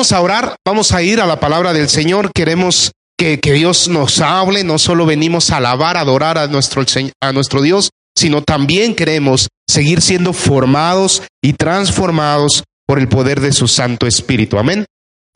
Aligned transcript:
vamos 0.00 0.12
a 0.12 0.22
orar, 0.22 0.56
vamos 0.66 0.92
a 0.92 1.02
ir 1.02 1.20
a 1.20 1.26
la 1.26 1.38
palabra 1.40 1.74
del 1.74 1.90
Señor, 1.90 2.32
queremos 2.34 2.90
que, 3.18 3.36
Dios 3.36 3.86
nos 3.86 4.22
hable, 4.22 4.64
no 4.64 4.78
solo 4.78 5.04
venimos 5.04 5.50
a 5.50 5.58
alabar, 5.58 5.98
a 5.98 6.00
adorar 6.00 6.38
a 6.38 6.46
nuestro, 6.46 6.82
a 7.22 7.32
nuestro 7.34 7.60
Dios, 7.60 7.90
sino 8.16 8.40
también 8.42 8.94
queremos 8.94 9.48
seguir 9.68 10.00
siendo 10.00 10.32
formados 10.32 11.22
y 11.44 11.52
transformados 11.52 12.64
por 12.86 12.98
el 12.98 13.08
poder 13.08 13.40
de 13.40 13.52
su 13.52 13.68
Santo 13.68 14.06
Espíritu. 14.06 14.58
Amén. 14.58 14.86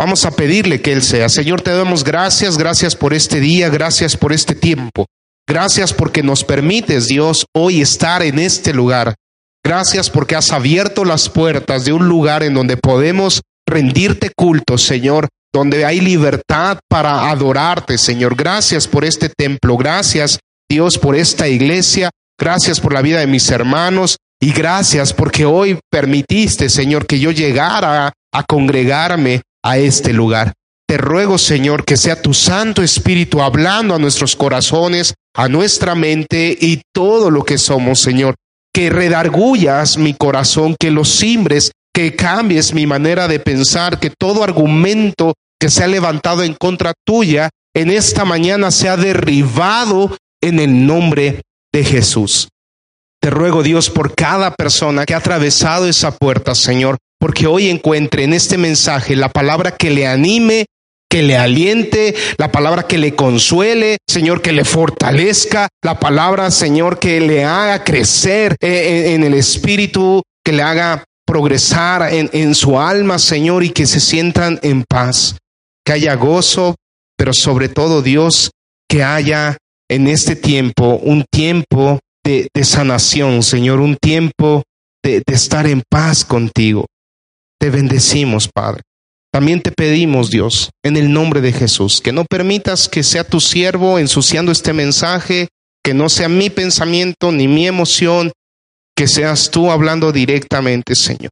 Vamos 0.00 0.24
a 0.24 0.30
pedirle 0.30 0.80
que 0.80 0.94
Él 0.94 1.02
sea. 1.02 1.28
Señor, 1.28 1.60
te 1.60 1.70
damos 1.72 2.02
gracias, 2.02 2.56
gracias 2.56 2.96
por 2.96 3.12
este 3.12 3.40
día, 3.40 3.68
gracias 3.68 4.16
por 4.16 4.32
este 4.32 4.54
tiempo. 4.54 5.04
Gracias 5.46 5.92
porque 5.92 6.22
nos 6.22 6.42
permites, 6.42 7.06
Dios, 7.06 7.44
hoy 7.54 7.82
estar 7.82 8.22
en 8.22 8.38
este 8.38 8.72
lugar. 8.72 9.14
Gracias 9.62 10.08
porque 10.08 10.36
has 10.36 10.52
abierto 10.52 11.04
las 11.04 11.28
puertas 11.28 11.84
de 11.84 11.92
un 11.92 12.08
lugar 12.08 12.42
en 12.42 12.54
donde 12.54 12.78
podemos 12.78 13.42
rendirte 13.66 14.30
culto, 14.34 14.78
Señor, 14.78 15.28
donde 15.52 15.84
hay 15.84 16.00
libertad 16.00 16.78
para 16.88 17.30
adorarte, 17.30 17.98
Señor. 17.98 18.34
Gracias 18.34 18.88
por 18.88 19.04
este 19.04 19.28
templo. 19.28 19.76
Gracias, 19.76 20.40
Dios, 20.68 20.98
por 20.98 21.14
esta 21.14 21.48
iglesia. 21.48 22.10
Gracias 22.38 22.80
por 22.80 22.92
la 22.92 23.02
vida 23.02 23.20
de 23.20 23.26
mis 23.26 23.50
hermanos. 23.50 24.16
Y 24.40 24.52
gracias 24.52 25.12
porque 25.12 25.44
hoy 25.44 25.78
permitiste, 25.90 26.68
Señor, 26.68 27.06
que 27.06 27.18
yo 27.18 27.30
llegara 27.30 28.12
a 28.32 28.42
congregarme 28.42 29.42
a 29.64 29.78
este 29.78 30.12
lugar. 30.12 30.52
Te 30.86 30.98
ruego, 30.98 31.38
Señor, 31.38 31.84
que 31.84 31.96
sea 31.96 32.20
tu 32.20 32.34
Santo 32.34 32.82
Espíritu 32.82 33.40
hablando 33.40 33.94
a 33.94 33.98
nuestros 33.98 34.36
corazones, 34.36 35.14
a 35.34 35.48
nuestra 35.48 35.94
mente 35.94 36.56
y 36.60 36.82
todo 36.92 37.30
lo 37.30 37.42
que 37.44 37.56
somos, 37.56 38.00
Señor. 38.00 38.34
Que 38.72 38.90
redargullas 38.90 39.96
mi 39.96 40.14
corazón, 40.14 40.76
que 40.78 40.90
lo 40.90 41.04
simbres, 41.04 41.72
que 41.94 42.16
cambies 42.16 42.74
mi 42.74 42.86
manera 42.86 43.28
de 43.28 43.38
pensar, 43.38 44.00
que 44.00 44.10
todo 44.10 44.42
argumento 44.42 45.34
que 45.60 45.70
se 45.70 45.84
ha 45.84 45.86
levantado 45.86 46.42
en 46.42 46.54
contra 46.54 46.92
tuya 47.06 47.50
en 47.74 47.90
esta 47.90 48.24
mañana 48.24 48.70
sea 48.70 48.96
derribado 48.96 50.16
en 50.42 50.58
el 50.58 50.86
nombre 50.86 51.42
de 51.72 51.84
Jesús. 51.84 52.48
Te 53.20 53.30
ruego, 53.30 53.62
Dios, 53.62 53.88
por 53.88 54.14
cada 54.14 54.54
persona 54.54 55.06
que 55.06 55.14
ha 55.14 55.18
atravesado 55.18 55.88
esa 55.88 56.16
puerta, 56.16 56.54
Señor, 56.54 56.98
porque 57.18 57.46
hoy 57.46 57.70
encuentre 57.70 58.24
en 58.24 58.34
este 58.34 58.58
mensaje 58.58 59.16
la 59.16 59.30
palabra 59.30 59.70
que 59.70 59.90
le 59.90 60.06
anime, 60.06 60.66
que 61.08 61.22
le 61.22 61.36
aliente, 61.36 62.14
la 62.38 62.52
palabra 62.52 62.82
que 62.86 62.98
le 62.98 63.14
consuele, 63.14 63.98
Señor, 64.06 64.42
que 64.42 64.52
le 64.52 64.64
fortalezca, 64.64 65.68
la 65.82 65.98
palabra, 65.98 66.50
Señor, 66.50 66.98
que 66.98 67.20
le 67.20 67.44
haga 67.44 67.84
crecer 67.84 68.56
en, 68.60 69.22
el 69.22 69.34
espíritu, 69.34 70.22
que 70.44 70.52
le 70.52 70.62
haga 70.62 71.04
progresar 71.26 72.12
en, 72.12 72.30
en 72.32 72.54
su 72.54 72.78
alma, 72.78 73.18
Señor, 73.18 73.64
y 73.64 73.70
que 73.70 73.86
se 73.86 74.00
sientan 74.00 74.58
en 74.62 74.84
paz, 74.84 75.38
que 75.84 75.92
haya 75.92 76.14
gozo, 76.14 76.76
pero 77.16 77.32
sobre 77.32 77.68
todo, 77.68 78.02
Dios, 78.02 78.50
que 78.88 79.02
haya 79.02 79.56
en 79.88 80.08
este 80.08 80.36
tiempo 80.36 81.00
un 81.02 81.24
tiempo 81.30 82.00
de, 82.24 82.48
sanación, 82.62 83.42
Señor, 83.42 83.80
un 83.80 83.96
tiempo 83.96 84.62
de, 85.02 85.22
de 85.26 85.34
estar 85.34 85.66
en 85.66 85.82
paz 85.88 86.24
contigo. 86.24 86.86
Te 87.60 87.70
bendecimos, 87.70 88.48
Padre. 88.52 88.82
También 89.32 89.60
te 89.60 89.72
pedimos, 89.72 90.30
Dios, 90.30 90.70
en 90.84 90.96
el 90.96 91.12
nombre 91.12 91.40
de 91.40 91.52
Jesús, 91.52 92.00
que 92.00 92.12
no 92.12 92.24
permitas 92.24 92.88
que 92.88 93.02
sea 93.02 93.24
tu 93.24 93.40
siervo 93.40 93.98
ensuciando 93.98 94.52
este 94.52 94.72
mensaje, 94.72 95.48
que 95.82 95.92
no 95.92 96.08
sea 96.08 96.28
mi 96.28 96.50
pensamiento 96.50 97.32
ni 97.32 97.48
mi 97.48 97.66
emoción, 97.66 98.32
que 98.96 99.08
seas 99.08 99.50
tú 99.50 99.70
hablando 99.70 100.12
directamente, 100.12 100.94
Señor. 100.94 101.30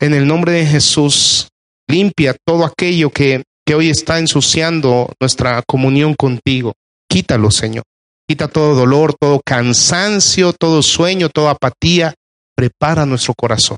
En 0.00 0.14
el 0.14 0.26
nombre 0.26 0.52
de 0.52 0.66
Jesús, 0.66 1.48
limpia 1.88 2.36
todo 2.44 2.64
aquello 2.64 3.10
que, 3.10 3.44
que 3.64 3.74
hoy 3.74 3.90
está 3.90 4.18
ensuciando 4.18 5.12
nuestra 5.20 5.62
comunión 5.62 6.14
contigo. 6.14 6.74
Quítalo, 7.08 7.50
Señor. 7.50 7.84
Quita 8.28 8.48
todo 8.48 8.74
dolor, 8.74 9.14
todo 9.18 9.40
cansancio, 9.44 10.52
todo 10.52 10.82
sueño, 10.82 11.28
toda 11.28 11.52
apatía. 11.52 12.14
Prepara 12.56 13.04
nuestro 13.04 13.34
corazón 13.34 13.76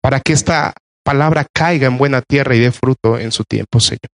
para 0.00 0.20
que 0.20 0.32
esta 0.32 0.74
palabra 1.04 1.46
caiga 1.52 1.86
en 1.86 1.98
buena 1.98 2.22
tierra 2.22 2.54
y 2.54 2.60
dé 2.60 2.72
fruto 2.72 3.18
en 3.18 3.32
su 3.32 3.44
tiempo, 3.44 3.80
Señor. 3.80 4.08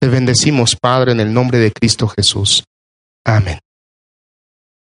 Te 0.00 0.08
bendecimos, 0.08 0.76
Padre, 0.76 1.12
en 1.12 1.20
el 1.20 1.32
nombre 1.32 1.58
de 1.58 1.72
Cristo 1.72 2.08
Jesús. 2.08 2.64
Amén. 3.24 3.58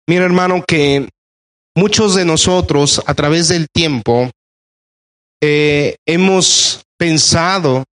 Mira, 0.08 0.24
hermano, 0.24 0.64
que 0.66 1.08
muchos 1.74 2.14
de 2.14 2.24
nosotros 2.24 3.02
a 3.06 3.14
través 3.14 3.48
del 3.48 3.66
tiempo 3.72 4.30
eh, 5.42 5.96
hemos 6.06 6.82
pensado 6.98 7.84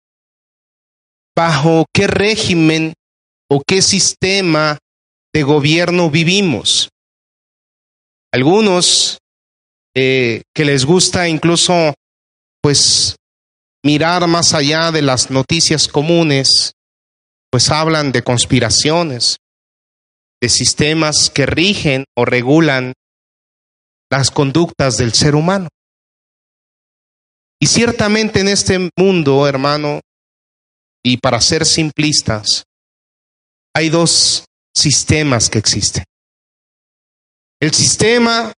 bajo 1.37 1.87
qué 1.95 2.07
régimen 2.07 2.95
o 3.51 3.63
qué 3.67 3.81
sistema 3.81 4.79
de 5.33 5.43
gobierno 5.43 6.11
vivimos. 6.11 6.91
Algunos 8.33 9.19
eh, 9.95 10.43
que 10.55 10.65
les 10.65 10.85
gusta 10.85 11.29
incluso 11.29 11.95
pues 12.61 13.17
mirar 13.85 14.27
más 14.27 14.53
allá 14.53 14.91
de 14.91 15.03
las 15.03 15.31
noticias 15.31 15.89
comunes, 15.89 16.73
pues 17.51 17.71
hablan 17.71 18.13
de 18.13 18.23
conspiraciones, 18.23 19.39
de 20.43 20.49
sistemas 20.49 21.31
que 21.31 21.47
rigen 21.47 22.05
o 22.17 22.25
regulan 22.25 22.93
las 24.11 24.31
conductas 24.31 24.97
del 24.97 25.13
ser 25.13 25.35
humano. 25.35 25.69
Y 27.61 27.67
ciertamente 27.67 28.41
en 28.41 28.49
este 28.49 28.91
mundo, 28.97 29.47
hermano, 29.47 30.01
y 31.03 31.17
para 31.17 31.41
ser 31.41 31.67
simplistas, 31.67 32.65
hay 33.75 33.89
dos 33.89 34.45
sistemas 34.75 35.51
que 35.51 35.59
existen. 35.59 36.05
El 37.61 37.73
sistema 37.73 38.53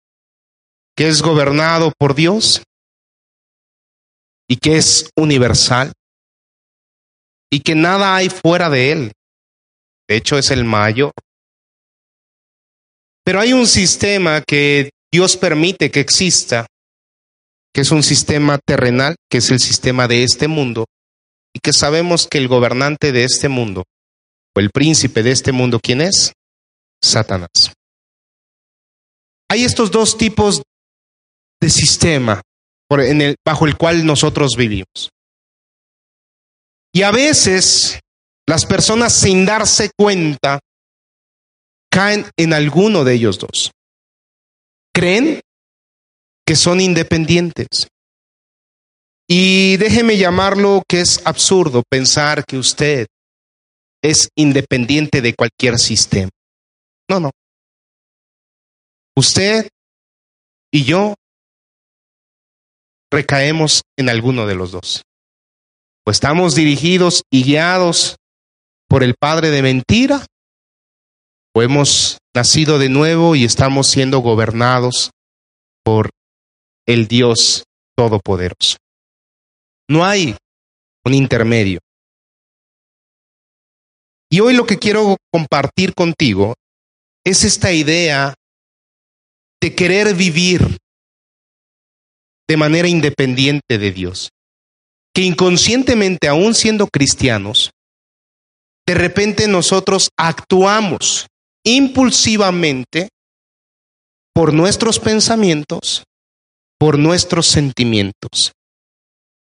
que 0.97 1.09
es 1.09 1.23
gobernado 1.23 1.93
por 1.99 2.15
Dios 2.15 2.63
y 4.47 4.57
que 4.57 4.77
es 4.77 5.11
universal 5.17 5.93
y 7.51 7.61
que 7.61 7.75
nada 7.75 8.15
hay 8.15 8.29
fuera 8.29 8.69
de 8.69 8.93
él. 8.93 9.13
De 10.09 10.17
hecho, 10.17 10.37
es 10.37 10.51
el 10.51 10.65
mayor. 10.65 11.13
Pero 13.25 13.41
hay 13.41 13.53
un 13.53 13.67
sistema 13.67 14.43
que 14.43 14.91
Dios 15.13 15.37
permite 15.37 15.91
que 15.91 16.01
exista, 16.01 16.67
que 17.73 17.81
es 17.81 17.91
un 17.91 18.03
sistema 18.03 18.59
terrenal, 18.65 19.17
que 19.31 19.39
es 19.39 19.51
el 19.51 19.61
sistema 19.61 20.07
de 20.07 20.25
este 20.25 20.49
mundo, 20.49 20.87
y 21.55 21.59
que 21.61 21.73
sabemos 21.73 22.29
que 22.29 22.39
el 22.39 22.49
gobernante 22.49 23.13
de 23.13 23.25
este 23.25 23.49
mundo 23.49 23.85
o 24.55 24.61
el 24.61 24.71
príncipe 24.71 25.23
de 25.23 25.33
este 25.33 25.53
mundo, 25.53 25.81
¿quién 25.83 26.01
es? 26.01 26.33
Satanás. 27.03 27.73
Hay 29.49 29.65
estos 29.65 29.91
dos 29.91 30.17
tipos 30.17 30.63
de 31.61 31.71
sistema 31.71 32.41
bajo 33.45 33.67
el 33.67 33.77
cual 33.77 34.05
nosotros 34.05 34.53
vivimos. 34.57 35.11
Y 36.93 37.03
a 37.03 37.11
veces 37.11 38.01
las 38.47 38.67
personas 38.67 39.13
sin 39.13 39.45
darse 39.45 39.91
cuenta 39.97 40.61
caen 41.91 42.27
en 42.37 42.53
alguno 42.53 43.05
de 43.05 43.15
ellos 43.15 43.39
dos. 43.39 43.71
Creen 44.95 45.41
que 46.47 46.57
son 46.57 46.81
independientes. 46.81 47.89
Y 49.29 49.77
déjeme 49.77 50.17
llamarlo 50.17 50.83
que 50.89 51.01
es 51.01 51.25
absurdo 51.25 51.83
pensar 51.89 52.45
que 52.45 52.59
usted 52.59 53.07
es 54.03 54.29
independiente 54.35 55.21
de 55.21 55.35
cualquier 55.35 55.79
sistema. 55.79 56.31
No, 57.09 57.21
no. 57.21 57.31
Usted 59.17 59.69
y 60.73 60.85
yo 60.85 61.15
recaemos 63.11 63.83
en 63.97 64.09
alguno 64.09 64.47
de 64.47 64.55
los 64.55 64.73
dos. 64.73 65.03
O 66.07 66.11
estamos 66.11 66.55
dirigidos 66.55 67.23
y 67.31 67.45
guiados 67.45 68.17
por 68.89 69.03
el 69.03 69.15
padre 69.15 69.51
de 69.51 69.63
mentira, 69.63 70.25
o 71.55 71.63
hemos 71.63 72.19
nacido 72.35 72.79
de 72.79 72.89
nuevo 72.89 73.35
y 73.35 73.45
estamos 73.45 73.89
siendo 73.89 74.21
gobernados 74.21 75.11
por 75.85 76.11
el 76.87 77.09
Dios 77.09 77.65
Todopoderoso. 77.97 78.77
No 79.89 80.05
hay 80.05 80.37
un 81.05 81.15
intermedio. 81.15 81.81
Y 84.31 84.41
hoy 84.41 84.55
lo 84.55 84.65
que 84.65 84.79
quiero 84.79 85.17
compartir 85.33 85.93
contigo 85.95 86.55
es 87.25 87.45
esta 87.45 87.73
idea 87.73 88.35
de 89.61 89.75
querer 89.75 90.15
vivir 90.15 90.79
de 92.49 92.57
manera 92.57 92.89
independiente 92.89 93.79
de 93.79 93.91
Dios. 93.91 94.31
Que 95.13 95.23
inconscientemente, 95.23 96.29
aún 96.29 96.55
siendo 96.55 96.87
cristianos, 96.87 97.71
de 98.87 98.95
repente 98.95 99.49
nosotros 99.49 100.09
actuamos 100.17 101.27
impulsivamente 101.65 103.09
por 104.35 104.53
nuestros 104.53 104.99
pensamientos, 104.99 106.05
por 106.79 106.99
nuestros 106.99 107.47
sentimientos. 107.47 108.53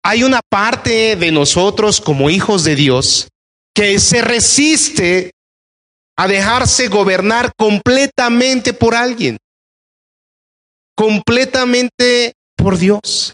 hay 0.04 0.24
una 0.24 0.42
parte 0.48 1.16
de 1.16 1.32
nosotros 1.32 2.00
como 2.00 2.30
hijos 2.30 2.64
de 2.64 2.76
Dios 2.76 3.28
que 3.74 3.98
se 3.98 4.22
resiste 4.22 5.32
a 6.16 6.28
dejarse 6.28 6.88
gobernar 6.90 7.52
completamente 7.58 8.74
por 8.74 8.94
alguien, 8.94 9.38
completamente 10.96 12.34
por 12.56 12.78
Dios. 12.78 13.34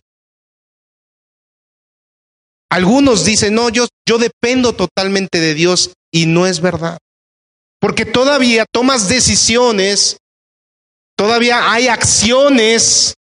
Algunos 2.70 3.26
dicen, 3.26 3.54
no, 3.54 3.68
yo, 3.68 3.88
yo 4.08 4.18
dependo 4.18 4.74
totalmente 4.74 5.42
de 5.42 5.54
Dios 5.54 5.92
y 6.10 6.26
no 6.26 6.48
es 6.48 6.62
verdad. 6.62 6.98
Porque 7.82 8.06
todavía 8.06 8.66
tomas 8.72 9.10
decisiones, 9.10 10.18
todavía 11.18 11.72
hay 11.72 11.88
acciones, 11.88 13.16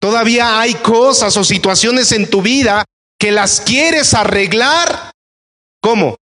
todavía 0.00 0.58
hay 0.58 0.74
cosas 0.74 1.36
o 1.36 1.44
situaciones 1.44 2.10
en 2.12 2.28
tu 2.30 2.40
vida 2.40 2.86
que 3.18 3.30
las 3.30 3.60
quieres 3.60 4.14
arreglar. 4.14 5.12
¿Cómo? 5.82 6.16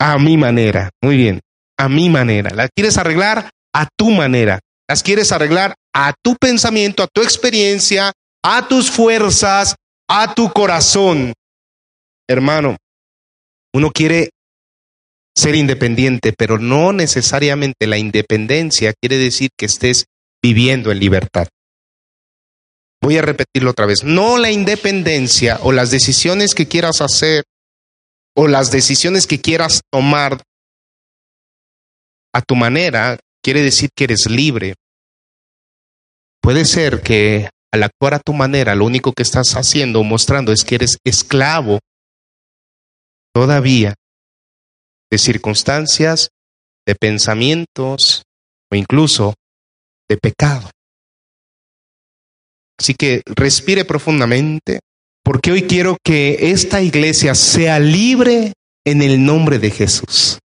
A 0.00 0.18
mi 0.18 0.38
manera. 0.38 0.88
Muy 1.02 1.18
bien. 1.18 1.40
A 1.78 1.90
mi 1.90 2.08
manera. 2.08 2.50
Las 2.54 2.70
quieres 2.74 2.96
arreglar 2.96 3.50
a 3.74 3.86
tu 3.98 4.10
manera. 4.10 4.60
Las 4.88 5.02
quieres 5.02 5.32
arreglar 5.32 5.74
a 5.94 6.14
tu 6.22 6.34
pensamiento, 6.36 7.02
a 7.02 7.08
tu 7.12 7.22
experiencia, 7.22 8.12
a 8.42 8.66
tus 8.66 8.90
fuerzas, 8.90 9.76
a 10.08 10.34
tu 10.34 10.50
corazón. 10.50 11.34
Hermano, 12.26 12.76
uno 13.74 13.90
quiere 13.90 14.30
ser 15.36 15.54
independiente, 15.56 16.32
pero 16.32 16.58
no 16.58 16.92
necesariamente 16.92 17.86
la 17.86 17.98
independencia 17.98 18.94
quiere 19.00 19.18
decir 19.18 19.50
que 19.58 19.66
estés 19.66 20.06
viviendo 20.42 20.92
en 20.92 21.00
libertad. 21.00 21.48
Voy 23.02 23.18
a 23.18 23.22
repetirlo 23.22 23.70
otra 23.70 23.86
vez. 23.86 24.04
No 24.04 24.38
la 24.38 24.50
independencia 24.50 25.58
o 25.62 25.72
las 25.72 25.90
decisiones 25.90 26.54
que 26.54 26.68
quieras 26.68 27.00
hacer 27.00 27.44
o 28.36 28.48
las 28.48 28.70
decisiones 28.70 29.26
que 29.26 29.40
quieras 29.40 29.82
tomar 29.92 30.42
a 32.32 32.40
tu 32.42 32.56
manera 32.56 33.18
quiere 33.42 33.62
decir 33.62 33.90
que 33.94 34.04
eres 34.04 34.26
libre. 34.26 34.74
Puede 36.40 36.64
ser 36.64 37.02
que 37.02 37.50
al 37.72 37.82
actuar 37.82 38.14
a 38.14 38.20
tu 38.20 38.32
manera 38.32 38.74
lo 38.74 38.86
único 38.86 39.12
que 39.12 39.22
estás 39.22 39.54
haciendo 39.54 40.00
o 40.00 40.04
mostrando 40.04 40.52
es 40.52 40.64
que 40.64 40.76
eres 40.76 40.96
esclavo 41.04 41.80
todavía 43.34 43.94
de 45.14 45.18
circunstancias, 45.18 46.30
de 46.84 46.96
pensamientos 46.96 48.24
o 48.68 48.74
incluso 48.74 49.34
de 50.08 50.16
pecado. 50.16 50.68
Así 52.76 52.94
que 52.94 53.22
respire 53.26 53.84
profundamente, 53.84 54.80
porque 55.22 55.52
hoy 55.52 55.62
quiero 55.62 55.96
que 56.04 56.50
esta 56.50 56.82
iglesia 56.82 57.36
sea 57.36 57.78
libre 57.78 58.54
en 58.84 59.02
el 59.02 59.24
nombre 59.24 59.60
de 59.60 59.70
Jesús. 59.70 60.40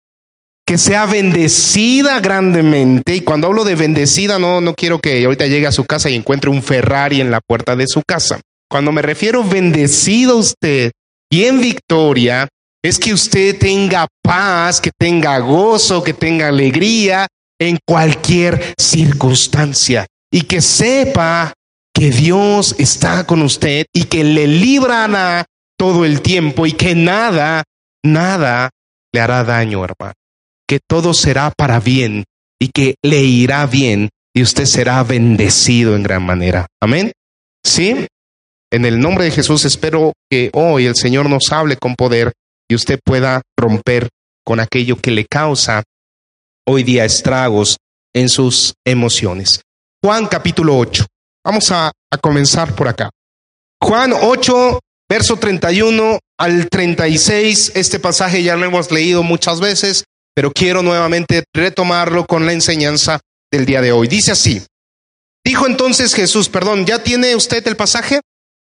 Que 0.68 0.78
sea 0.78 1.08
bendecida 1.08 2.20
grandemente. 2.20 3.16
Y 3.16 3.22
cuando 3.22 3.48
hablo 3.48 3.64
de 3.64 3.74
bendecida, 3.74 4.38
no, 4.38 4.62
no 4.62 4.76
quiero 4.76 5.00
que 5.00 5.26
ahorita 5.26 5.48
llegue 5.48 5.66
a 5.66 5.72
su 5.72 5.86
casa 5.86 6.12
y 6.12 6.16
encuentre 6.16 6.52
un 6.52 6.62
Ferrari 6.62 7.22
en 7.22 7.32
la 7.32 7.42
puerta 7.42 7.76
de 7.76 7.88
su 7.88 8.04
casa. 8.08 8.40
Cuando 8.70 8.92
me 8.92 9.02
refiero 9.02 9.44
bendecido 9.44 10.38
usted 10.38 10.92
y 11.32 11.46
en 11.46 11.60
victoria, 11.60 12.48
es 12.84 12.98
que 12.98 13.14
usted 13.14 13.58
tenga 13.58 14.08
paz, 14.24 14.80
que 14.80 14.92
tenga 14.98 15.38
gozo, 15.40 16.04
que 16.04 16.14
tenga 16.14 16.48
alegría 16.48 17.28
en 17.60 17.78
cualquier 17.86 18.74
circunstancia 18.80 20.06
y 20.32 20.42
que 20.42 20.62
sepa 20.62 21.54
que 21.94 22.12
Dios 22.12 22.76
está 22.78 23.26
con 23.26 23.42
usted 23.42 23.86
y 23.94 24.06
que 24.06 24.24
le 24.24 24.48
librará 24.48 25.46
todo 25.78 26.06
el 26.06 26.22
tiempo 26.22 26.66
y 26.66 26.74
que 26.74 26.96
nada, 26.96 27.64
nada 28.04 28.70
le 29.14 29.20
hará 29.20 29.44
daño, 29.44 29.84
hermano. 29.84 30.14
Que 30.68 30.80
todo 30.88 31.14
será 31.14 31.52
para 31.58 31.80
bien 31.80 32.24
y 32.60 32.70
que 32.70 32.96
le 33.04 33.24
irá 33.24 33.66
bien 33.66 34.10
y 34.34 34.44
usted 34.44 34.66
será 34.66 35.04
bendecido 35.04 35.96
en 35.96 36.04
gran 36.04 36.24
manera. 36.24 36.68
Amén. 36.82 37.12
¿Sí? 37.66 38.08
En 38.72 38.86
el 38.86 39.00
nombre 39.00 39.26
de 39.26 39.32
Jesús 39.32 39.66
espero 39.66 40.14
que 40.30 40.52
hoy 40.54 40.86
el 40.86 40.96
Señor 40.96 41.30
nos 41.30 41.52
hable 41.52 41.76
con 41.76 41.96
poder 41.96 42.32
y 42.70 42.76
usted 42.76 43.00
pueda 43.04 43.42
romper 43.58 44.10
con 44.46 44.60
aquello 44.60 44.96
que 44.98 45.12
le 45.12 45.26
causa 45.26 45.84
hoy 46.68 46.84
día 46.84 47.04
estragos 47.04 47.78
en 48.14 48.30
sus 48.30 48.74
emociones. 48.86 49.62
Juan 50.04 50.28
capítulo 50.28 50.78
8. 50.78 51.06
Vamos 51.44 51.72
a, 51.72 51.88
a 51.88 52.18
comenzar 52.22 52.76
por 52.76 52.88
acá. 52.88 53.10
Juan 53.82 54.14
8, 54.14 54.80
verso 55.10 55.38
31 55.38 56.20
al 56.38 56.70
36. 56.70 57.74
Este 57.76 58.00
pasaje 58.00 58.44
ya 58.44 58.56
lo 58.56 58.66
hemos 58.66 58.92
leído 58.92 59.24
muchas 59.24 59.60
veces, 59.60 60.04
pero 60.36 60.52
quiero 60.52 60.84
nuevamente 60.84 61.44
retomarlo 61.54 62.26
con 62.26 62.46
la 62.46 62.54
enseñanza 62.54 63.20
del 63.52 63.66
día 63.66 63.82
de 63.82 63.92
hoy. 63.92 64.08
Dice 64.08 64.32
así. 64.32 64.62
Dijo 65.44 65.66
entonces 65.66 66.14
Jesús, 66.14 66.50
perdón, 66.50 66.86
¿ya 66.86 67.02
tiene 67.02 67.36
usted 67.36 67.66
el 67.68 67.76
pasaje? 67.76 68.20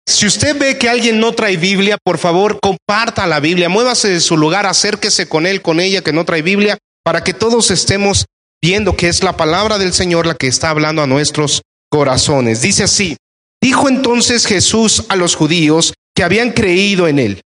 Si 0.07 0.27
usted 0.27 0.59
ve 0.59 0.79
que 0.79 0.89
alguien 0.89 1.21
no 1.21 1.33
trae 1.33 1.57
Biblia, 1.57 1.97
por 2.03 2.19
favor, 2.19 2.59
comparta 2.61 3.27
la 3.27 3.41
Biblia, 3.41 3.69
muévase 3.69 4.09
de 4.09 4.21
su 4.21 4.37
lugar, 4.37 4.67
acérquese 4.67 5.29
con 5.29 5.47
él, 5.47 5.63
con 5.63 5.81
ella 5.81 6.03
que 6.03 6.13
no 6.13 6.25
trae 6.25 6.43
Biblia, 6.43 6.79
para 7.05 7.23
que 7.23 7.35
todos 7.35 7.71
estemos 7.71 8.27
viendo 8.61 8.97
que 8.97 9.09
es 9.09 9.23
la 9.23 9.37
palabra 9.37 9.79
del 9.79 9.93
Señor 9.93 10.27
la 10.27 10.35
que 10.35 10.47
está 10.47 10.71
hablando 10.71 11.03
a 11.03 11.07
nuestros 11.07 11.63
corazones. 11.91 12.63
Dice 12.63 12.85
así, 12.85 13.17
dijo 13.61 13.89
entonces 13.89 14.47
Jesús 14.47 15.05
a 15.09 15.17
los 15.17 15.35
judíos 15.35 15.95
que 16.15 16.25
habían 16.25 16.53
creído 16.53 17.09
en 17.09 17.19
él, 17.19 17.43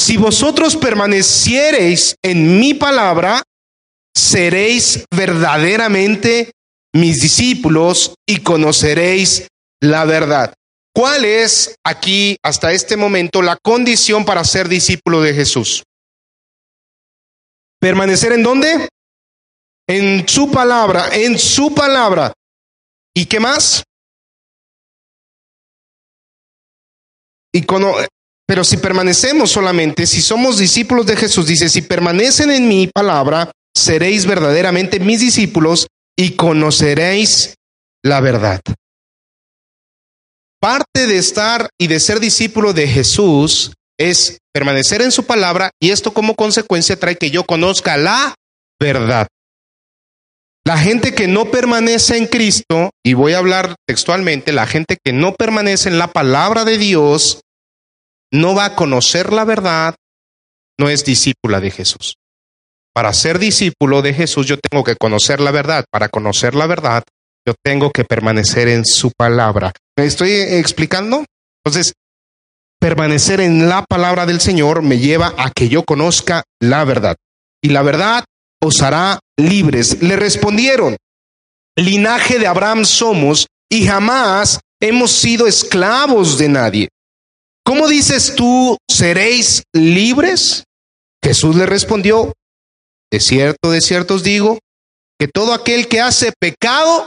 si 0.00 0.16
vosotros 0.16 0.76
permaneciereis 0.76 2.16
en 2.24 2.58
mi 2.58 2.72
palabra, 2.72 3.42
seréis 4.16 5.04
verdaderamente 5.14 6.52
mis 6.94 7.20
discípulos 7.20 8.14
y 8.26 8.38
conoceréis 8.38 9.46
la 9.80 10.06
verdad. 10.06 10.54
¿Cuál 10.94 11.24
es 11.24 11.76
aquí, 11.84 12.36
hasta 12.42 12.72
este 12.72 12.96
momento, 12.96 13.42
la 13.42 13.56
condición 13.56 14.24
para 14.24 14.44
ser 14.44 14.68
discípulo 14.68 15.22
de 15.22 15.34
Jesús? 15.34 15.84
¿Permanecer 17.80 18.32
en 18.32 18.42
dónde? 18.42 18.88
En 19.88 20.28
su 20.28 20.50
palabra, 20.50 21.08
en 21.12 21.38
su 21.38 21.74
palabra. 21.74 22.32
¿Y 23.14 23.26
qué 23.26 23.40
más? 23.40 23.82
Y 27.52 27.64
pero 28.46 28.64
si 28.64 28.76
permanecemos 28.76 29.50
solamente, 29.50 30.06
si 30.06 30.20
somos 30.20 30.58
discípulos 30.58 31.06
de 31.06 31.16
Jesús, 31.16 31.46
dice, 31.46 31.68
si 31.68 31.82
permanecen 31.82 32.50
en 32.50 32.68
mi 32.68 32.88
palabra, 32.88 33.52
seréis 33.76 34.26
verdaderamente 34.26 34.98
mis 34.98 35.20
discípulos 35.20 35.86
y 36.16 36.32
conoceréis 36.32 37.54
la 38.02 38.20
verdad. 38.20 38.60
Parte 40.60 41.06
de 41.06 41.16
estar 41.16 41.70
y 41.78 41.86
de 41.86 41.98
ser 42.00 42.20
discípulo 42.20 42.74
de 42.74 42.86
Jesús 42.86 43.72
es 43.98 44.38
permanecer 44.52 45.00
en 45.00 45.10
su 45.10 45.24
palabra 45.24 45.70
y 45.80 45.90
esto 45.90 46.12
como 46.12 46.34
consecuencia 46.34 46.98
trae 46.98 47.16
que 47.16 47.30
yo 47.30 47.44
conozca 47.44 47.96
la 47.96 48.34
verdad. 48.78 49.26
La 50.66 50.76
gente 50.76 51.14
que 51.14 51.26
no 51.28 51.50
permanece 51.50 52.18
en 52.18 52.26
Cristo, 52.26 52.90
y 53.02 53.14
voy 53.14 53.32
a 53.32 53.38
hablar 53.38 53.74
textualmente, 53.86 54.52
la 54.52 54.66
gente 54.66 54.98
que 55.02 55.14
no 55.14 55.34
permanece 55.34 55.88
en 55.88 55.98
la 55.98 56.12
palabra 56.12 56.66
de 56.66 56.76
Dios, 56.76 57.40
no 58.30 58.54
va 58.54 58.66
a 58.66 58.76
conocer 58.76 59.32
la 59.32 59.44
verdad, 59.44 59.94
no 60.78 60.90
es 60.90 61.04
discípula 61.06 61.60
de 61.60 61.70
Jesús. 61.70 62.16
Para 62.92 63.14
ser 63.14 63.38
discípulo 63.38 64.02
de 64.02 64.12
Jesús 64.12 64.46
yo 64.46 64.58
tengo 64.58 64.84
que 64.84 64.96
conocer 64.96 65.40
la 65.40 65.50
verdad. 65.50 65.84
Para 65.90 66.08
conocer 66.08 66.54
la 66.54 66.66
verdad 66.66 67.02
yo 67.46 67.54
tengo 67.62 67.90
que 67.90 68.04
permanecer 68.04 68.68
en 68.68 68.84
su 68.84 69.10
palabra. 69.16 69.72
¿Me 69.96 70.04
estoy 70.04 70.32
explicando? 70.32 71.24
Entonces, 71.64 71.92
permanecer 72.78 73.40
en 73.40 73.68
la 73.68 73.84
palabra 73.84 74.26
del 74.26 74.40
Señor 74.40 74.82
me 74.82 74.98
lleva 74.98 75.34
a 75.36 75.50
que 75.50 75.68
yo 75.68 75.84
conozca 75.84 76.42
la 76.60 76.84
verdad. 76.84 77.16
Y 77.62 77.68
la 77.68 77.82
verdad 77.82 78.24
os 78.60 78.82
hará 78.82 79.18
libres. 79.36 80.02
Le 80.02 80.16
respondieron, 80.16 80.96
linaje 81.76 82.38
de 82.38 82.46
Abraham 82.46 82.84
somos 82.84 83.46
y 83.70 83.86
jamás 83.86 84.60
hemos 84.80 85.12
sido 85.12 85.46
esclavos 85.46 86.38
de 86.38 86.48
nadie. 86.48 86.88
¿Cómo 87.64 87.86
dices 87.88 88.34
tú, 88.34 88.76
seréis 88.90 89.62
libres? 89.72 90.64
Jesús 91.22 91.54
le 91.54 91.66
respondió, 91.66 92.32
de 93.12 93.20
cierto, 93.20 93.70
de 93.70 93.80
cierto 93.80 94.14
os 94.14 94.22
digo, 94.22 94.58
que 95.18 95.28
todo 95.28 95.52
aquel 95.52 95.86
que 95.86 96.00
hace 96.00 96.32
pecado 96.40 97.06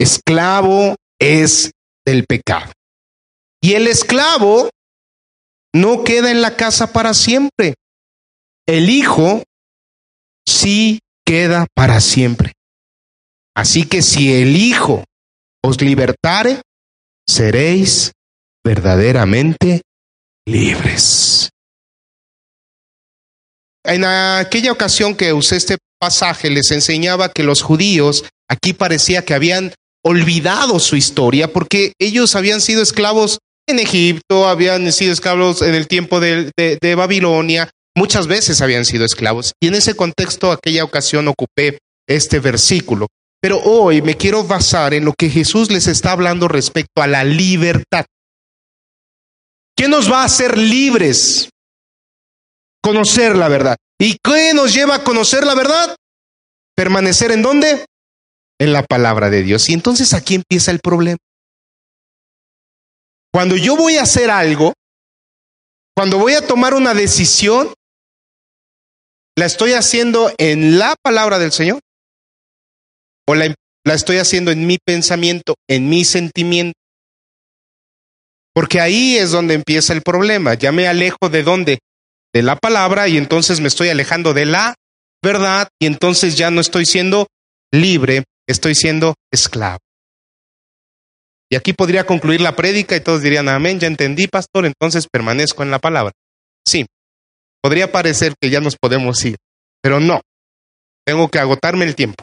esclavo 0.00 0.96
es 1.20 1.70
del 2.06 2.24
pecado. 2.24 2.72
Y 3.62 3.74
el 3.74 3.86
esclavo 3.86 4.70
no 5.74 6.02
queda 6.02 6.30
en 6.30 6.40
la 6.40 6.56
casa 6.56 6.92
para 6.92 7.12
siempre. 7.14 7.74
El 8.66 8.88
hijo 8.88 9.42
sí 10.48 11.00
queda 11.26 11.66
para 11.74 12.00
siempre. 12.00 12.52
Así 13.54 13.86
que 13.86 14.00
si 14.02 14.32
el 14.32 14.56
hijo 14.56 15.04
os 15.62 15.80
libertare, 15.82 16.62
seréis 17.28 18.12
verdaderamente 18.64 19.82
libres. 20.46 21.50
En 23.84 24.04
aquella 24.04 24.72
ocasión 24.72 25.14
que 25.14 25.32
usé 25.32 25.56
este 25.56 25.78
pasaje 26.00 26.48
les 26.48 26.70
enseñaba 26.70 27.30
que 27.30 27.42
los 27.42 27.62
judíos 27.62 28.24
aquí 28.48 28.72
parecía 28.72 29.24
que 29.24 29.34
habían 29.34 29.74
olvidado 30.04 30.78
su 30.78 30.96
historia 30.96 31.52
porque 31.52 31.92
ellos 31.98 32.34
habían 32.36 32.60
sido 32.60 32.82
esclavos 32.82 33.38
en 33.66 33.78
Egipto, 33.78 34.48
habían 34.48 34.90
sido 34.92 35.12
esclavos 35.12 35.62
en 35.62 35.74
el 35.74 35.86
tiempo 35.86 36.20
de, 36.20 36.50
Babilonia, 36.96 37.70
muchas 37.96 38.26
veces 38.26 38.60
habían 38.60 38.84
sido 38.84 39.04
esclavos. 39.04 39.52
Y 39.60 39.68
en 39.68 39.74
ese 39.74 39.94
contexto, 39.94 40.52
aquella 40.52 40.84
ocasión 40.84 41.28
ocupé 41.28 41.78
este 42.08 42.40
versículo. 42.40 43.06
Pero 43.40 43.60
hoy 43.62 44.02
me 44.02 44.16
quiero 44.16 44.44
basar 44.44 44.92
en 44.92 45.04
lo 45.04 45.14
que 45.16 45.30
Jesús 45.30 45.70
les 45.70 45.86
está 45.86 46.12
hablando 46.12 46.46
respecto 46.48 47.00
a 47.00 47.06
la 47.06 47.24
libertad. 47.24 48.04
¿Qué 49.76 49.88
nos 49.88 50.12
va 50.12 50.22
a 50.22 50.26
hacer 50.26 50.58
libres? 50.58 51.48
Conocer 52.82 53.36
la 53.36 53.48
verdad. 53.48 53.76
¿Y 53.98 54.16
qué 54.22 54.52
nos 54.52 54.74
lleva 54.74 54.96
a 54.96 55.04
conocer 55.04 55.46
la 55.46 55.54
verdad? 55.54 55.96
Permanecer 56.74 57.32
en 57.32 57.42
dónde? 57.42 57.86
En 58.60 58.72
la 58.72 58.84
palabra 58.84 59.30
de 59.30 59.42
Dios. 59.42 59.68
Y 59.68 59.72
entonces 59.72 60.14
aquí 60.14 60.36
empieza 60.36 60.70
el 60.70 60.78
problema. 60.78 61.16
Cuando 63.32 63.56
yo 63.56 63.74
voy 63.76 63.96
a 63.96 64.02
hacer 64.02 64.30
algo, 64.30 64.74
cuando 65.96 66.18
voy 66.18 66.34
a 66.34 66.46
tomar 66.46 66.74
una 66.74 66.94
decisión, 66.94 67.72
¿la 69.36 69.46
estoy 69.46 69.72
haciendo 69.72 70.32
en 70.38 70.78
la 70.78 70.94
palabra 71.02 71.38
del 71.38 71.52
Señor? 71.52 71.80
¿O 73.26 73.34
la, 73.34 73.54
la 73.84 73.94
estoy 73.94 74.18
haciendo 74.18 74.50
en 74.50 74.66
mi 74.66 74.78
pensamiento, 74.78 75.54
en 75.68 75.88
mi 75.88 76.04
sentimiento? 76.04 76.78
Porque 78.52 78.80
ahí 78.80 79.16
es 79.16 79.30
donde 79.30 79.54
empieza 79.54 79.92
el 79.92 80.02
problema. 80.02 80.54
Ya 80.54 80.72
me 80.72 80.86
alejo 80.86 81.28
de 81.30 81.42
dónde? 81.42 81.78
De 82.34 82.42
la 82.42 82.56
palabra 82.56 83.08
y 83.08 83.16
entonces 83.16 83.60
me 83.60 83.68
estoy 83.68 83.88
alejando 83.88 84.34
de 84.34 84.46
la 84.46 84.74
verdad 85.22 85.68
y 85.80 85.86
entonces 85.86 86.36
ya 86.36 86.50
no 86.50 86.60
estoy 86.60 86.86
siendo 86.86 87.26
libre, 87.72 88.24
estoy 88.50 88.74
siendo 88.74 89.14
esclavo. 89.32 89.78
Y 91.50 91.56
aquí 91.56 91.72
podría 91.72 92.06
concluir 92.06 92.40
la 92.40 92.54
prédica 92.54 92.94
y 92.94 93.00
todos 93.00 93.22
dirían, 93.22 93.48
amén, 93.48 93.80
ya 93.80 93.88
entendí, 93.88 94.28
pastor, 94.28 94.66
entonces 94.66 95.08
permanezco 95.10 95.62
en 95.64 95.70
la 95.70 95.80
palabra. 95.80 96.12
Sí, 96.64 96.86
podría 97.60 97.90
parecer 97.90 98.34
que 98.40 98.50
ya 98.50 98.60
nos 98.60 98.76
podemos 98.76 99.24
ir, 99.24 99.36
pero 99.82 99.98
no, 99.98 100.20
tengo 101.04 101.28
que 101.28 101.40
agotarme 101.40 101.84
el 101.84 101.96
tiempo. 101.96 102.22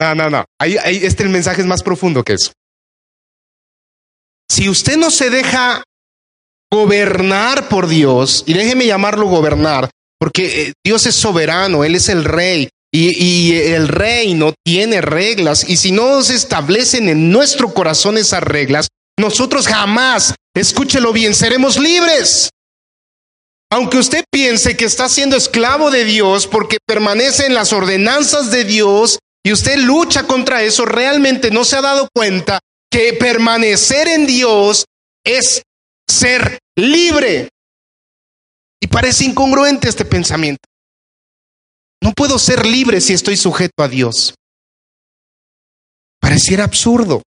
No, 0.00 0.14
no, 0.16 0.30
no, 0.30 0.44
ahí, 0.60 0.76
este 1.02 1.22
el 1.22 1.28
mensaje 1.28 1.60
es 1.60 1.66
más 1.66 1.82
profundo 1.82 2.24
que 2.24 2.34
eso. 2.34 2.52
Si 4.50 4.68
usted 4.68 4.96
no 4.96 5.10
se 5.10 5.30
deja 5.30 5.84
gobernar 6.72 7.68
por 7.68 7.86
Dios, 7.86 8.42
y 8.46 8.54
déjeme 8.54 8.86
llamarlo 8.86 9.26
gobernar, 9.26 9.90
porque 10.18 10.62
eh, 10.62 10.72
Dios 10.84 11.06
es 11.06 11.14
soberano, 11.14 11.84
Él 11.84 11.94
es 11.94 12.08
el 12.08 12.24
rey, 12.24 12.68
y, 12.96 13.56
el 13.56 13.88
reino 13.88 14.54
tiene 14.64 15.00
reglas 15.00 15.68
y 15.68 15.76
si 15.76 15.90
no 15.90 16.22
se 16.22 16.34
establecen 16.34 17.08
en 17.08 17.32
nuestro 17.32 17.74
corazón 17.74 18.16
esas 18.16 18.42
reglas, 18.42 18.86
nosotros 19.18 19.66
jamás, 19.66 20.34
escúchelo 20.54 21.12
bien, 21.12 21.34
seremos 21.34 21.76
libres. 21.76 22.50
Aunque 23.72 23.98
usted 23.98 24.24
piense 24.30 24.76
que 24.76 24.84
está 24.84 25.08
siendo 25.08 25.36
esclavo 25.36 25.90
de 25.90 26.04
Dios 26.04 26.46
porque 26.46 26.78
permanece 26.86 27.46
en 27.46 27.54
las 27.54 27.72
ordenanzas 27.72 28.52
de 28.52 28.64
Dios 28.64 29.18
y 29.42 29.52
usted 29.52 29.76
lucha 29.78 30.28
contra 30.28 30.62
eso, 30.62 30.84
realmente 30.84 31.50
no 31.50 31.64
se 31.64 31.76
ha 31.76 31.80
dado 31.80 32.08
cuenta 32.14 32.60
que 32.90 33.14
permanecer 33.14 34.06
en 34.06 34.26
Dios 34.26 34.84
es 35.26 35.62
ser 36.08 36.60
libre. 36.76 37.48
Y 38.80 38.86
parece 38.86 39.24
incongruente 39.24 39.88
este 39.88 40.04
pensamiento. 40.04 40.62
No 42.04 42.12
puedo 42.12 42.38
ser 42.38 42.66
libre 42.66 43.00
si 43.00 43.14
estoy 43.14 43.34
sujeto 43.34 43.82
a 43.82 43.88
Dios. 43.88 44.34
Pareciera 46.20 46.64
absurdo. 46.64 47.22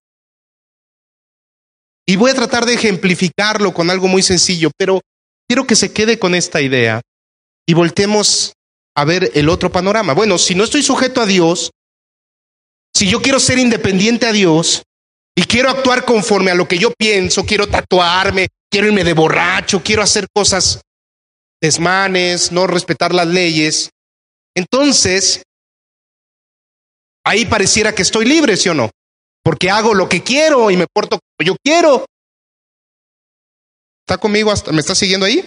Y 2.06 2.14
voy 2.14 2.30
a 2.30 2.34
tratar 2.34 2.64
de 2.64 2.74
ejemplificarlo 2.74 3.74
con 3.74 3.90
algo 3.90 4.06
muy 4.06 4.22
sencillo, 4.22 4.70
pero 4.78 5.00
quiero 5.48 5.66
que 5.66 5.74
se 5.74 5.92
quede 5.92 6.20
con 6.20 6.32
esta 6.36 6.60
idea 6.60 7.00
y 7.66 7.74
voltemos 7.74 8.52
a 8.96 9.04
ver 9.04 9.32
el 9.34 9.48
otro 9.48 9.72
panorama. 9.72 10.12
Bueno, 10.12 10.38
si 10.38 10.54
no 10.54 10.62
estoy 10.62 10.84
sujeto 10.84 11.20
a 11.20 11.26
Dios, 11.26 11.72
si 12.94 13.10
yo 13.10 13.20
quiero 13.20 13.40
ser 13.40 13.58
independiente 13.58 14.26
a 14.26 14.32
Dios 14.32 14.84
y 15.36 15.42
quiero 15.42 15.70
actuar 15.70 16.04
conforme 16.04 16.52
a 16.52 16.54
lo 16.54 16.68
que 16.68 16.78
yo 16.78 16.92
pienso, 16.96 17.44
quiero 17.44 17.66
tatuarme, 17.66 18.46
quiero 18.70 18.86
irme 18.86 19.02
de 19.02 19.14
borracho, 19.14 19.82
quiero 19.82 20.02
hacer 20.02 20.28
cosas 20.32 20.82
desmanes, 21.60 22.52
no 22.52 22.68
respetar 22.68 23.12
las 23.12 23.26
leyes, 23.26 23.90
entonces, 24.58 25.42
ahí 27.24 27.46
pareciera 27.46 27.94
que 27.94 28.02
estoy 28.02 28.26
libre, 28.26 28.56
¿sí 28.56 28.68
o 28.68 28.74
no? 28.74 28.90
Porque 29.42 29.70
hago 29.70 29.94
lo 29.94 30.08
que 30.08 30.22
quiero 30.22 30.70
y 30.70 30.76
me 30.76 30.86
porto 30.92 31.18
como 31.18 31.46
yo 31.46 31.56
quiero. 31.64 32.04
¿Está 34.06 34.18
conmigo? 34.18 34.50
Hasta, 34.50 34.72
¿Me 34.72 34.80
está 34.80 34.94
siguiendo 34.94 35.26
ahí? 35.26 35.46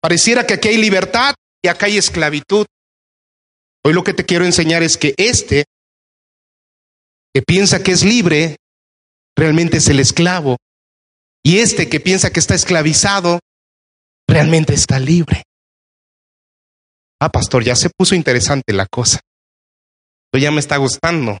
Pareciera 0.00 0.46
que 0.46 0.54
aquí 0.54 0.68
hay 0.68 0.76
libertad 0.76 1.34
y 1.62 1.68
acá 1.68 1.86
hay 1.86 1.98
esclavitud. 1.98 2.66
Hoy 3.84 3.92
lo 3.92 4.04
que 4.04 4.14
te 4.14 4.24
quiero 4.24 4.44
enseñar 4.44 4.82
es 4.82 4.96
que 4.96 5.14
este, 5.16 5.64
que 7.34 7.42
piensa 7.42 7.82
que 7.82 7.92
es 7.92 8.04
libre, 8.04 8.56
realmente 9.36 9.78
es 9.78 9.88
el 9.88 10.00
esclavo. 10.00 10.56
Y 11.42 11.58
este 11.58 11.88
que 11.88 12.00
piensa 12.00 12.30
que 12.30 12.40
está 12.40 12.54
esclavizado, 12.54 13.40
realmente 14.28 14.74
está 14.74 14.98
libre. 14.98 15.42
Ah, 17.20 17.28
pastor, 17.28 17.62
ya 17.62 17.76
se 17.76 17.90
puso 17.90 18.14
interesante 18.14 18.72
la 18.72 18.86
cosa. 18.86 19.20
Esto 20.26 20.42
ya 20.42 20.50
me 20.50 20.60
está 20.60 20.76
gustando. 20.78 21.38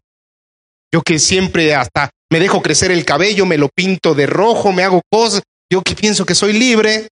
Yo 0.92 1.02
que 1.02 1.18
siempre 1.18 1.74
hasta 1.74 2.10
me 2.30 2.38
dejo 2.38 2.60
crecer 2.60 2.90
el 2.90 3.04
cabello, 3.04 3.46
me 3.46 3.56
lo 3.56 3.68
pinto 3.68 4.14
de 4.14 4.26
rojo, 4.26 4.72
me 4.72 4.82
hago 4.82 5.00
cosas. 5.10 5.42
Yo 5.72 5.82
que 5.82 5.94
pienso 5.94 6.26
que 6.26 6.34
soy 6.34 6.52
libre. 6.52 7.08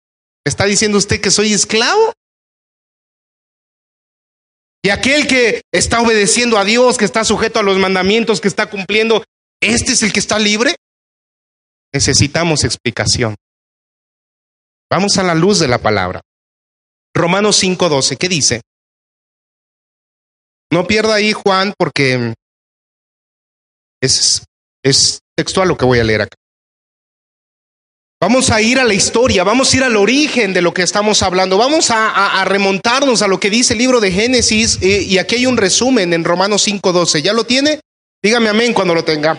¿Me 0.45 0.49
está 0.49 0.65
diciendo 0.65 0.97
usted 0.97 1.19
que 1.19 1.31
soy 1.31 1.53
esclavo? 1.53 2.13
Y 4.85 4.89
aquel 4.89 5.27
que 5.27 5.61
está 5.71 6.01
obedeciendo 6.01 6.57
a 6.57 6.65
Dios, 6.65 6.97
que 6.97 7.05
está 7.05 7.23
sujeto 7.23 7.59
a 7.59 7.63
los 7.63 7.77
mandamientos, 7.77 8.41
que 8.41 8.49
está 8.49 8.69
cumpliendo, 8.69 9.23
¿este 9.61 9.93
es 9.93 10.03
el 10.03 10.11
que 10.11 10.19
está 10.19 10.37
libre? 10.37 10.75
Necesitamos 11.93 12.63
explicación. 12.65 13.35
Vamos 14.91 15.17
a 15.17 15.23
la 15.23 15.35
luz 15.35 15.59
de 15.59 15.69
la 15.69 15.77
palabra. 15.77 16.21
Romanos 17.15 17.61
5:12, 17.61 18.17
¿qué 18.17 18.27
dice? 18.27 18.61
No 20.71 20.87
pierda 20.87 21.15
ahí 21.15 21.33
Juan 21.33 21.73
porque 21.77 22.33
es, 24.01 24.43
es 24.83 25.19
textual 25.35 25.67
lo 25.67 25.77
que 25.77 25.85
voy 25.85 25.99
a 25.99 26.03
leer 26.03 26.21
acá. 26.21 26.35
Vamos 28.19 28.51
a 28.51 28.61
ir 28.61 28.79
a 28.79 28.85
la 28.85 28.93
historia, 28.93 29.43
vamos 29.43 29.73
a 29.73 29.77
ir 29.77 29.83
al 29.83 29.97
origen 29.97 30.53
de 30.53 30.61
lo 30.61 30.73
que 30.73 30.81
estamos 30.81 31.21
hablando, 31.21 31.57
vamos 31.57 31.91
a, 31.91 32.43
remontarnos 32.45 33.21
a 33.21 33.27
lo 33.27 33.37
que 33.37 33.49
dice 33.49 33.73
el 33.73 33.79
libro 33.79 33.99
de 33.99 34.11
Génesis 34.11 34.79
y, 34.81 35.13
y 35.13 35.17
aquí 35.17 35.35
hay 35.35 35.45
un 35.45 35.57
resumen 35.57 36.13
en 36.13 36.23
Romanos 36.23 36.65
5:12. 36.65 37.21
¿Ya 37.21 37.33
lo 37.33 37.43
tiene? 37.43 37.81
Dígame 38.23 38.49
amén 38.49 38.73
cuando 38.73 38.95
lo 38.95 39.03
tenga. 39.03 39.37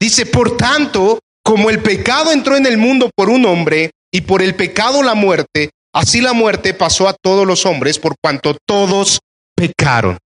Dice, 0.00 0.26
por 0.26 0.56
tanto, 0.56 1.18
como 1.42 1.68
el 1.68 1.82
pecado 1.82 2.32
entró 2.32 2.56
en 2.56 2.66
el 2.66 2.78
mundo 2.78 3.10
por 3.14 3.28
un 3.28 3.44
hombre 3.44 3.90
y 4.12 4.20
por 4.20 4.40
el 4.40 4.54
pecado 4.54 5.02
la 5.02 5.14
muerte, 5.14 5.70
Así 5.96 6.20
la 6.20 6.34
muerte 6.34 6.74
pasó 6.74 7.08
a 7.08 7.14
todos 7.14 7.46
los 7.46 7.64
hombres 7.64 7.98
por 7.98 8.16
cuanto 8.22 8.54
todos 8.66 9.18
pecaron. 9.56 10.18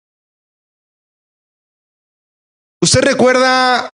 ¿Usted 2.82 3.02
recuerda 3.02 3.88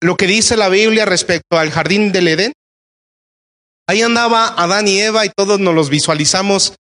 lo 0.00 0.16
que 0.16 0.26
dice 0.26 0.56
la 0.56 0.70
Biblia 0.70 1.04
respecto 1.04 1.58
al 1.58 1.70
jardín 1.70 2.10
del 2.10 2.28
Edén? 2.28 2.52
Ahí 3.86 4.00
andaba 4.00 4.48
Adán 4.48 4.88
y 4.88 4.98
Eva 4.98 5.26
y 5.26 5.28
todos 5.36 5.60
nos 5.60 5.74
los 5.74 5.90
visualizamos 5.90 6.74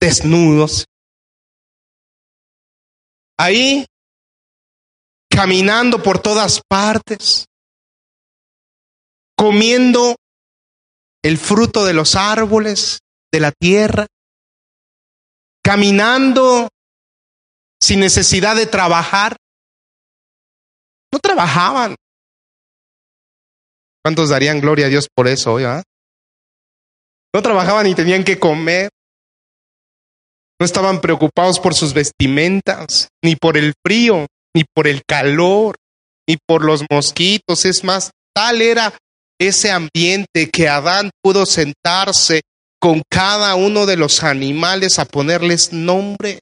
desnudos. 0.00 0.84
Ahí, 3.38 3.86
caminando 5.30 6.02
por 6.02 6.18
todas 6.18 6.60
partes, 6.68 7.46
comiendo 9.36 10.16
el 11.22 11.38
fruto 11.38 11.84
de 11.84 11.94
los 11.94 12.16
árboles, 12.16 13.00
de 13.32 13.40
la 13.40 13.52
tierra, 13.52 14.06
caminando 15.62 16.68
sin 17.80 18.00
necesidad 18.00 18.56
de 18.56 18.66
trabajar. 18.66 19.36
No 21.12 21.18
trabajaban. 21.18 21.94
¿Cuántos 24.02 24.30
darían 24.30 24.60
gloria 24.60 24.86
a 24.86 24.88
Dios 24.88 25.08
por 25.14 25.28
eso 25.28 25.54
hoy? 25.54 25.64
Ah? 25.64 25.82
No 27.34 27.42
trabajaban 27.42 27.86
y 27.86 27.94
tenían 27.94 28.24
que 28.24 28.38
comer. 28.38 28.90
No 30.60 30.64
estaban 30.64 31.00
preocupados 31.00 31.60
por 31.60 31.74
sus 31.74 31.94
vestimentas, 31.94 33.08
ni 33.22 33.36
por 33.36 33.56
el 33.56 33.74
frío, 33.84 34.26
ni 34.54 34.64
por 34.74 34.88
el 34.88 35.02
calor, 35.06 35.76
ni 36.26 36.36
por 36.36 36.64
los 36.64 36.84
mosquitos. 36.90 37.64
Es 37.64 37.84
más, 37.84 38.10
tal 38.34 38.60
era 38.60 38.92
ese 39.38 39.70
ambiente 39.70 40.50
que 40.50 40.68
Adán 40.68 41.10
pudo 41.22 41.46
sentarse 41.46 42.42
con 42.80 43.02
cada 43.08 43.54
uno 43.54 43.86
de 43.86 43.96
los 43.96 44.22
animales 44.22 44.98
a 44.98 45.04
ponerles 45.04 45.72
nombre. 45.72 46.40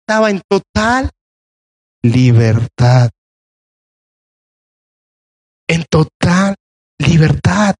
Estaba 0.00 0.30
en 0.30 0.42
total 0.48 1.10
libertad. 2.02 3.10
En 5.68 5.84
total 5.90 6.54
libertad. 6.98 7.74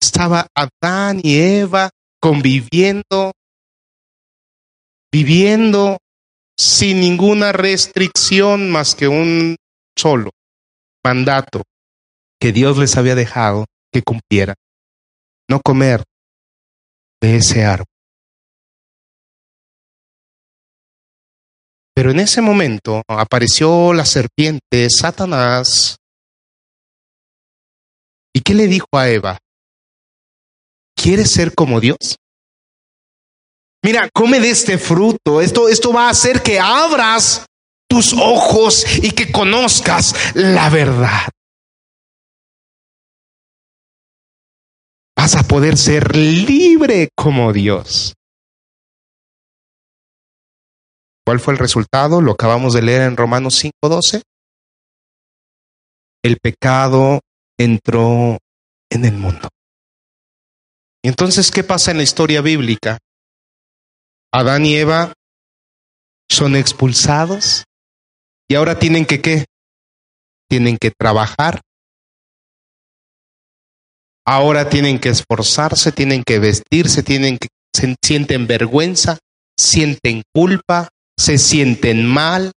Estaba 0.00 0.46
Adán 0.54 1.20
y 1.22 1.38
Eva 1.38 1.90
conviviendo, 2.20 3.32
viviendo 5.12 5.98
sin 6.56 7.00
ninguna 7.00 7.52
restricción 7.52 8.70
más 8.70 8.94
que 8.94 9.08
un 9.08 9.56
solo 9.96 10.30
mandato 11.04 11.62
que 12.42 12.50
Dios 12.50 12.76
les 12.76 12.96
había 12.96 13.14
dejado 13.14 13.66
que 13.92 14.02
cumplieran. 14.02 14.56
No 15.48 15.60
comer 15.60 16.02
de 17.20 17.36
ese 17.36 17.64
árbol. 17.64 17.86
Pero 21.94 22.10
en 22.10 22.18
ese 22.18 22.40
momento 22.40 23.02
apareció 23.06 23.92
la 23.92 24.04
serpiente, 24.04 24.90
Satanás. 24.90 25.98
¿Y 28.34 28.40
qué 28.40 28.54
le 28.54 28.66
dijo 28.66 28.88
a 28.94 29.08
Eva? 29.08 29.38
¿Quieres 30.96 31.30
ser 31.30 31.54
como 31.54 31.78
Dios? 31.78 32.16
Mira, 33.84 34.08
come 34.12 34.40
de 34.40 34.50
este 34.50 34.78
fruto. 34.78 35.40
Esto, 35.40 35.68
esto 35.68 35.92
va 35.92 36.08
a 36.08 36.10
hacer 36.10 36.42
que 36.42 36.58
abras 36.58 37.46
tus 37.88 38.12
ojos 38.14 38.84
y 39.00 39.12
que 39.12 39.30
conozcas 39.30 40.34
la 40.34 40.68
verdad. 40.70 41.28
Vas 45.22 45.36
a 45.36 45.44
poder 45.44 45.76
ser 45.76 46.16
libre 46.16 47.08
como 47.16 47.52
Dios. 47.52 48.12
¿Cuál 51.24 51.38
fue 51.38 51.54
el 51.54 51.60
resultado? 51.60 52.20
Lo 52.20 52.32
acabamos 52.32 52.72
de 52.72 52.82
leer 52.82 53.02
en 53.02 53.16
Romanos 53.16 53.54
5:12. 53.54 54.22
El 56.24 56.38
pecado 56.38 57.20
entró 57.56 58.38
en 58.90 59.04
el 59.04 59.12
mundo. 59.12 59.48
Y 61.04 61.08
entonces, 61.10 61.52
¿qué 61.52 61.62
pasa 61.62 61.92
en 61.92 61.98
la 61.98 62.02
historia 62.02 62.40
bíblica? 62.40 62.98
Adán 64.32 64.66
y 64.66 64.74
Eva 64.74 65.12
son 66.28 66.56
expulsados 66.56 67.62
y 68.48 68.56
ahora 68.56 68.76
tienen 68.76 69.06
que 69.06 69.22
qué? 69.22 69.44
Tienen 70.50 70.78
que 70.78 70.90
trabajar. 70.90 71.60
Ahora 74.24 74.68
tienen 74.68 75.00
que 75.00 75.08
esforzarse, 75.08 75.90
tienen 75.92 76.22
que 76.24 76.38
vestirse, 76.38 77.02
tienen 77.02 77.38
que 77.38 77.48
sienten 78.04 78.46
vergüenza, 78.46 79.18
sienten 79.58 80.22
culpa, 80.32 80.88
se 81.18 81.38
sienten 81.38 82.06
mal. 82.06 82.52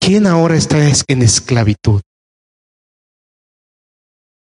¿Quién 0.00 0.26
ahora 0.26 0.56
está 0.56 0.78
en 1.08 1.22
esclavitud? 1.22 2.00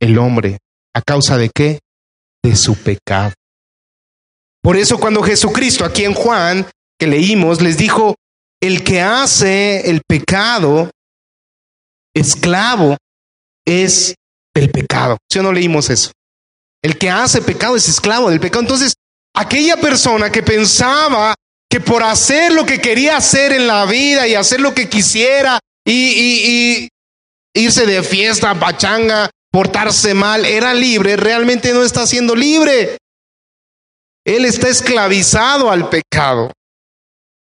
El 0.00 0.18
hombre. 0.18 0.58
¿A 0.94 1.00
causa 1.00 1.38
de 1.38 1.50
qué? 1.54 1.78
De 2.42 2.56
su 2.56 2.76
pecado. 2.76 3.32
Por 4.62 4.76
eso 4.76 4.98
cuando 4.98 5.22
Jesucristo, 5.22 5.84
aquí 5.84 6.04
en 6.04 6.14
Juan, 6.14 6.66
que 6.98 7.06
leímos, 7.06 7.60
les 7.60 7.78
dijo, 7.78 8.14
el 8.60 8.84
que 8.84 9.00
hace 9.00 9.90
el 9.90 10.02
pecado, 10.06 10.90
esclavo, 12.14 12.96
es 13.66 14.14
del 14.54 14.70
pecado. 14.70 15.18
¿Sí 15.30 15.38
o 15.38 15.42
no 15.42 15.52
leímos 15.52 15.90
eso? 15.90 16.10
El 16.82 16.98
que 16.98 17.10
hace 17.10 17.42
pecado 17.42 17.76
es 17.76 17.88
esclavo 17.88 18.30
del 18.30 18.40
pecado. 18.40 18.60
Entonces, 18.62 18.94
aquella 19.34 19.76
persona 19.76 20.30
que 20.30 20.42
pensaba 20.42 21.34
que 21.70 21.80
por 21.80 22.02
hacer 22.02 22.52
lo 22.52 22.66
que 22.66 22.80
quería 22.80 23.16
hacer 23.16 23.52
en 23.52 23.66
la 23.66 23.86
vida 23.86 24.28
y 24.28 24.34
hacer 24.34 24.60
lo 24.60 24.74
que 24.74 24.88
quisiera 24.88 25.58
y, 25.86 26.88
irse 27.54 27.86
de 27.86 28.02
fiesta, 28.02 28.58
pachanga, 28.58 29.30
portarse 29.50 30.14
mal, 30.14 30.44
era 30.44 30.74
libre, 30.74 31.16
realmente 31.16 31.72
no 31.72 31.82
está 31.82 32.06
siendo 32.06 32.34
libre. 32.34 32.98
Él 34.24 34.44
está 34.44 34.68
esclavizado 34.68 35.70
al 35.70 35.88
pecado. 35.88 36.50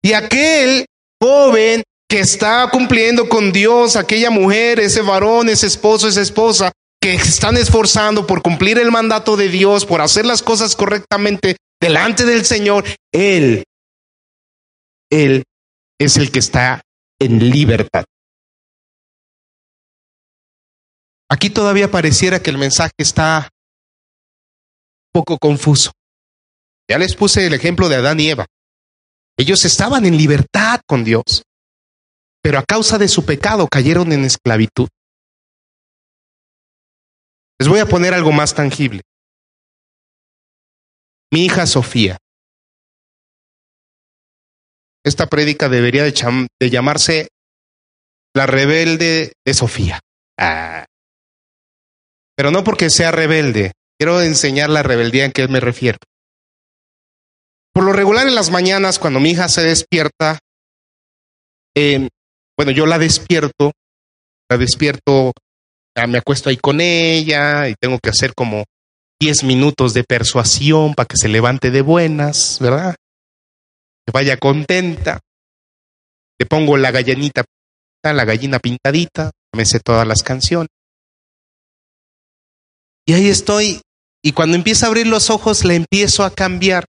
Y 0.01 0.13
aquel 0.13 0.85
joven 1.21 1.83
que 2.13 2.19
está 2.19 2.69
cumpliendo 2.69 3.27
con 3.27 3.51
Dios, 3.51 3.95
aquella 3.95 4.29
mujer, 4.29 4.79
ese 4.79 5.01
varón, 5.01 5.49
ese 5.49 5.65
esposo, 5.65 6.07
esa 6.07 6.21
esposa, 6.21 6.71
que 7.01 7.15
están 7.15 7.57
esforzando 7.57 8.27
por 8.27 8.43
cumplir 8.43 8.77
el 8.77 8.91
mandato 8.91 9.35
de 9.35 9.49
Dios, 9.49 9.83
por 9.83 9.99
hacer 9.99 10.23
las 10.23 10.43
cosas 10.43 10.75
correctamente 10.75 11.57
delante 11.81 12.23
del 12.23 12.45
Señor, 12.45 12.85
Él, 13.11 13.63
Él 15.09 15.43
es 15.99 16.17
el 16.17 16.31
que 16.31 16.37
está 16.37 16.83
en 17.19 17.49
libertad. 17.49 18.03
Aquí 21.31 21.49
todavía 21.49 21.89
pareciera 21.89 22.43
que 22.43 22.51
el 22.51 22.59
mensaje 22.59 22.93
está 22.99 23.49
un 25.15 25.21
poco 25.23 25.39
confuso. 25.39 25.91
Ya 26.87 26.99
les 26.99 27.15
puse 27.15 27.47
el 27.47 27.55
ejemplo 27.55 27.89
de 27.89 27.95
Adán 27.95 28.19
y 28.19 28.29
Eva. 28.29 28.45
Ellos 29.35 29.65
estaban 29.65 30.05
en 30.05 30.15
libertad 30.15 30.79
con 30.85 31.03
Dios, 31.03 31.41
pero 32.43 32.59
a 32.59 32.63
causa 32.63 32.99
de 32.99 33.07
su 33.07 33.25
pecado 33.25 33.67
cayeron 33.67 34.11
en 34.11 34.25
esclavitud. 34.25 34.89
Les 37.59 37.67
voy 37.67 37.79
a 37.79 37.87
poner 37.87 38.13
algo 38.13 38.31
más 38.31 38.53
tangible 38.53 39.01
mi 41.33 41.45
hija 41.45 41.65
Sofía. 41.65 42.19
Esta 45.03 45.25
prédica 45.25 45.67
debería 45.67 46.03
de, 46.03 46.69
llamarse 46.69 47.29
La 48.35 48.45
rebelde 48.45 49.33
de 49.43 49.53
Sofía. 49.55 49.99
Ah. 50.39 50.85
Pero 52.37 52.51
no 52.51 52.63
porque 52.63 52.91
sea 52.91 53.11
rebelde, 53.11 53.71
quiero 53.97 54.21
enseñar 54.21 54.69
la 54.69 54.83
rebeldía 54.83 55.25
en 55.25 55.31
que 55.31 55.47
me 55.47 55.59
refiero. 55.59 55.97
Por 57.73 57.83
lo 57.83 57.93
regular 57.93 58.27
en 58.27 58.35
las 58.35 58.51
mañanas, 58.51 58.99
cuando 58.99 59.19
mi 59.19 59.31
hija 59.31 59.49
se 59.49 59.63
despierta, 59.63 60.37
em, 61.75 62.09
bueno, 62.57 62.71
yo 62.71 62.85
la 62.85 62.99
despierto, 62.99 63.71
la 64.49 64.57
despierto, 64.57 65.33
me 66.07 66.17
acuesto 66.17 66.49
ahí 66.49 66.57
con 66.57 66.81
ella 66.81 67.67
y 67.69 67.75
tengo 67.79 67.99
que 67.99 68.09
hacer 68.09 68.33
como 68.33 68.65
10 69.19 69.43
minutos 69.43 69.93
de 69.93 70.03
persuasión 70.03 70.93
para 70.93 71.07
que 71.07 71.17
se 71.17 71.29
levante 71.29 71.71
de 71.71 71.81
buenas, 71.81 72.59
¿verdad? 72.59 72.95
Que 74.05 74.11
vaya 74.11 74.37
contenta. 74.37 75.19
Le 76.39 76.45
pongo 76.45 76.77
la 76.77 76.91
gallinita, 76.91 77.43
la 78.03 78.25
gallina 78.25 78.59
pintadita, 78.59 79.31
me 79.55 79.65
sé 79.65 79.79
todas 79.79 80.05
las 80.07 80.23
canciones. 80.23 80.69
Y 83.05 83.13
ahí 83.13 83.27
estoy. 83.27 83.81
Y 84.21 84.31
cuando 84.31 84.55
empieza 84.55 84.85
a 84.85 84.89
abrir 84.89 85.07
los 85.07 85.29
ojos, 85.29 85.63
le 85.65 85.75
empiezo 85.75 86.23
a 86.23 86.33
cambiar 86.33 86.85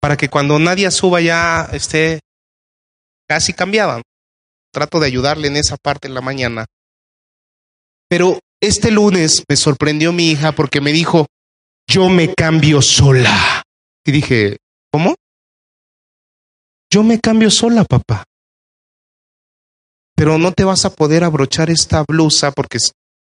para 0.00 0.16
que 0.16 0.28
cuando 0.28 0.58
nadie 0.58 0.90
suba 0.90 1.20
ya 1.20 1.68
esté 1.72 2.20
casi 3.28 3.52
cambiada. 3.52 4.02
Trato 4.74 4.98
de 4.98 5.06
ayudarle 5.06 5.46
en 5.46 5.56
esa 5.56 5.76
parte 5.76 6.08
en 6.08 6.14
la 6.14 6.20
mañana. 6.20 6.66
Pero 8.08 8.40
este 8.60 8.90
lunes 8.90 9.44
me 9.48 9.54
sorprendió 9.54 10.12
mi 10.12 10.32
hija 10.32 10.50
porque 10.50 10.80
me 10.80 10.92
dijo, 10.92 11.26
yo 11.88 12.08
me 12.08 12.34
cambio 12.34 12.82
sola. 12.82 13.62
Y 14.04 14.10
dije, 14.10 14.56
¿cómo? 14.92 15.14
Yo 16.92 17.04
me 17.04 17.20
cambio 17.20 17.52
sola, 17.52 17.84
papá. 17.84 18.24
Pero 20.16 20.38
no 20.38 20.50
te 20.50 20.64
vas 20.64 20.84
a 20.84 20.90
poder 20.90 21.22
abrochar 21.22 21.70
esta 21.70 22.04
blusa 22.06 22.50
porque 22.50 22.78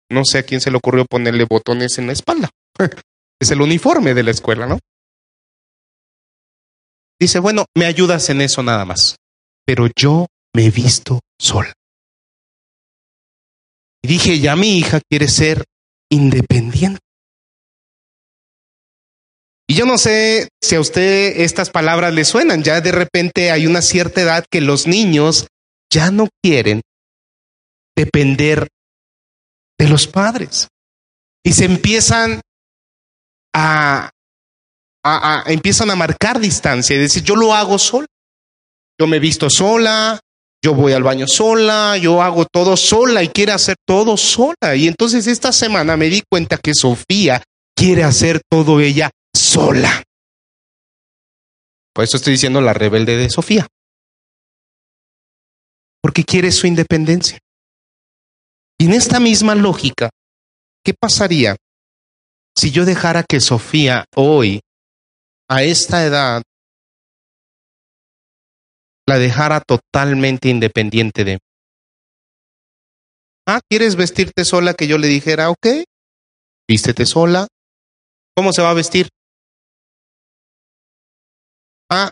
no 0.09 0.25
sé 0.25 0.39
a 0.39 0.43
quién 0.43 0.59
se 0.59 0.71
le 0.71 0.77
ocurrió 0.77 1.05
ponerle 1.05 1.45
botones 1.47 1.99
en 1.99 2.07
la 2.07 2.13
espalda. 2.13 2.49
es 3.39 3.51
el 3.51 3.61
uniforme 3.61 4.15
de 4.15 4.23
la 4.23 4.31
escuela, 4.31 4.65
¿no? 4.65 4.79
Dice, 7.19 7.37
bueno, 7.37 7.65
me 7.77 7.85
ayudas 7.85 8.27
en 8.31 8.41
eso 8.41 8.63
nada 8.63 8.85
más. 8.85 9.17
Pero 9.67 9.87
yo 9.95 10.25
me 10.55 10.65
he 10.65 10.71
visto 10.71 11.19
sola. 11.43 11.73
Y 14.01 14.07
dije, 14.07 14.39
ya 14.39 14.55
mi 14.55 14.77
hija 14.77 14.99
quiere 15.09 15.27
ser 15.27 15.63
independiente. 16.09 16.99
Y 19.67 19.75
yo 19.75 19.85
no 19.85 19.97
sé 19.97 20.49
si 20.61 20.75
a 20.75 20.81
usted 20.81 21.41
estas 21.41 21.69
palabras 21.69 22.13
le 22.13 22.25
suenan. 22.25 22.63
Ya 22.63 22.81
de 22.81 22.91
repente 22.91 23.51
hay 23.51 23.65
una 23.65 23.81
cierta 23.81 24.21
edad 24.21 24.45
que 24.49 24.61
los 24.61 24.87
niños 24.87 25.47
ya 25.91 26.11
no 26.11 26.27
quieren 26.43 26.81
depender 27.95 28.67
de 29.77 29.87
los 29.87 30.07
padres. 30.07 30.67
Y 31.45 31.53
se 31.53 31.65
empiezan 31.65 32.41
a, 33.53 34.09
a, 35.05 35.43
empiezan 35.47 35.91
a 35.91 35.95
marcar 35.95 36.39
distancia 36.39 36.95
y 36.95 36.99
decir, 36.99 37.23
yo 37.23 37.35
lo 37.35 37.53
hago 37.53 37.79
solo. 37.79 38.07
yo 38.99 39.07
me 39.07 39.19
visto 39.19 39.49
sola, 39.49 40.19
yo 40.63 40.73
voy 40.73 40.93
al 40.93 41.03
baño 41.03 41.27
sola, 41.27 41.97
yo 41.97 42.21
hago 42.21 42.45
todo 42.45 42.77
sola 42.77 43.21
y 43.21 43.27
quiere 43.27 43.51
hacer 43.51 43.75
todo 43.85 44.15
sola. 44.15 44.75
Y 44.77 44.87
entonces 44.87 45.27
esta 45.27 45.51
semana 45.51 45.97
me 45.97 46.09
di 46.09 46.23
cuenta 46.29 46.57
que 46.57 46.73
Sofía 46.73 47.43
quiere 47.75 48.03
hacer 48.03 48.41
todo 48.49 48.79
ella 48.79 49.11
sola. 49.35 50.03
Por 51.93 52.05
eso 52.05 52.15
estoy 52.15 52.33
diciendo 52.33 52.61
la 52.61 52.73
rebelde 52.73 53.17
de 53.17 53.29
Sofía. 53.29 53.67
Porque 56.01 56.23
quiere 56.23 56.49
su 56.51 56.65
independencia. 56.65 57.39
Y 58.77 58.85
en 58.85 58.93
esta 58.93 59.19
misma 59.19 59.55
lógica, 59.55 60.09
¿qué 60.83 60.93
pasaría 60.93 61.57
si 62.55 62.71
yo 62.71 62.85
dejara 62.85 63.23
que 63.23 63.41
Sofía 63.41 64.05
hoy, 64.15 64.61
a 65.49 65.63
esta 65.63 66.05
edad, 66.05 66.41
la 69.07 69.17
dejara 69.17 69.61
totalmente 69.61 70.49
independiente 70.49 71.23
de 71.23 71.33
mí? 71.33 71.39
Ah, 73.45 73.59
¿quieres 73.69 73.95
vestirte 73.95 74.45
sola? 74.45 74.73
Que 74.73 74.87
yo 74.87 74.97
le 74.97 75.07
dijera, 75.07 75.49
ok, 75.49 75.67
vístete 76.69 77.05
sola. 77.05 77.47
¿Cómo 78.35 78.53
se 78.53 78.61
va 78.61 78.71
a 78.71 78.73
vestir? 78.73 79.09
Ah, 81.91 82.11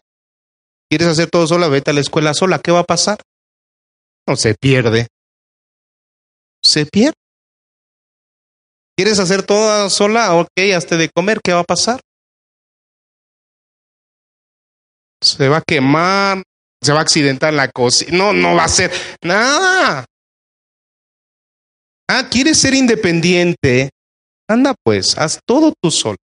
¿quieres 0.90 1.08
hacer 1.08 1.30
todo 1.30 1.48
sola? 1.48 1.68
Vete 1.70 1.92
a 1.92 1.94
la 1.94 2.02
escuela 2.02 2.34
sola. 2.34 2.60
¿Qué 2.60 2.72
va 2.72 2.80
a 2.80 2.84
pasar? 2.84 3.18
No 4.28 4.36
se 4.36 4.54
pierde. 4.56 5.08
Se 6.64 6.86
pierde. 6.86 7.16
¿Quieres 8.96 9.20
hacer 9.20 9.44
todo 9.44 9.90
sola? 9.90 10.36
Ok, 10.36 10.52
hasta 10.76 10.98
de 10.98 11.10
comer. 11.10 11.40
¿Qué 11.44 11.54
va 11.54 11.62
a 11.62 11.64
pasar? 11.64 12.02
Se 15.24 15.48
va 15.50 15.58
a 15.58 15.64
quemar, 15.66 16.44
se 16.82 16.92
va 16.92 17.00
a 17.00 17.04
accidentar 17.04 17.54
la 17.54 17.70
cocina. 17.70 18.18
No, 18.18 18.34
no 18.34 18.56
va 18.56 18.66
a 18.66 18.70
ser 18.70 18.92
nada. 19.24 20.06
Ah, 22.08 22.28
¿quieres 22.30 22.60
ser 22.60 22.74
independiente? 22.74 23.92
Anda 24.50 24.74
pues, 24.84 25.18
haz 25.18 25.40
todo 25.46 25.74
tú 25.82 25.92
sola. 25.92 26.18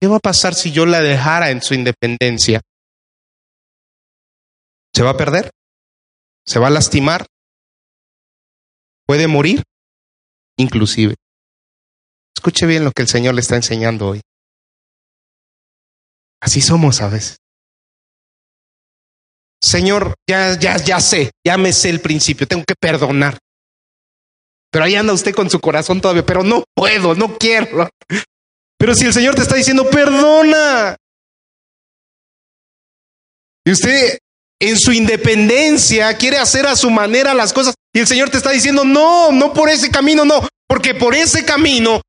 ¿Qué 0.00 0.06
va 0.06 0.16
a 0.16 0.20
pasar 0.20 0.54
si 0.54 0.70
yo 0.70 0.86
la 0.86 1.00
dejara 1.00 1.50
en 1.50 1.62
su 1.62 1.74
independencia? 1.74 2.60
¿Se 4.94 5.02
va 5.02 5.10
a 5.10 5.16
perder? 5.16 5.50
¿Se 6.46 6.58
va 6.58 6.68
a 6.68 6.70
lastimar? 6.70 7.26
¿Puede 9.06 9.26
morir? 9.26 9.62
Inclusive. 10.58 11.14
Escuche 12.34 12.66
bien 12.66 12.84
lo 12.84 12.92
que 12.92 13.02
el 13.02 13.08
Señor 13.08 13.34
le 13.34 13.40
está 13.40 13.56
enseñando 13.56 14.08
hoy. 14.08 14.20
Así 16.40 16.60
somos 16.60 17.00
a 17.00 17.08
veces. 17.08 17.38
Señor, 19.66 20.14
ya, 20.28 20.56
ya, 20.56 20.76
ya 20.76 21.00
sé, 21.00 21.32
ya 21.44 21.58
me 21.58 21.72
sé 21.72 21.90
el 21.90 22.00
principio, 22.00 22.46
tengo 22.46 22.62
que 22.64 22.76
perdonar. 22.78 23.36
Pero 24.70 24.84
ahí 24.84 24.94
anda 24.94 25.12
usted 25.12 25.34
con 25.34 25.50
su 25.50 25.60
corazón 25.60 26.00
todavía, 26.00 26.24
pero 26.24 26.44
no 26.44 26.62
puedo, 26.72 27.16
no 27.16 27.36
quiero. 27.36 27.88
Pero 28.78 28.94
si 28.94 29.06
el 29.06 29.12
Señor 29.12 29.34
te 29.34 29.42
está 29.42 29.56
diciendo, 29.56 29.90
perdona. 29.90 30.96
Y 33.64 33.72
usted 33.72 34.18
en 34.60 34.78
su 34.78 34.92
independencia 34.92 36.16
quiere 36.16 36.38
hacer 36.38 36.66
a 36.68 36.76
su 36.76 36.88
manera 36.88 37.34
las 37.34 37.52
cosas. 37.52 37.74
Y 37.92 37.98
el 37.98 38.06
Señor 38.06 38.30
te 38.30 38.36
está 38.36 38.50
diciendo, 38.50 38.84
no, 38.84 39.32
no 39.32 39.52
por 39.52 39.68
ese 39.68 39.90
camino, 39.90 40.24
no. 40.24 40.46
Porque 40.68 40.94
por 40.94 41.12
ese 41.12 41.44
camino 41.44 42.02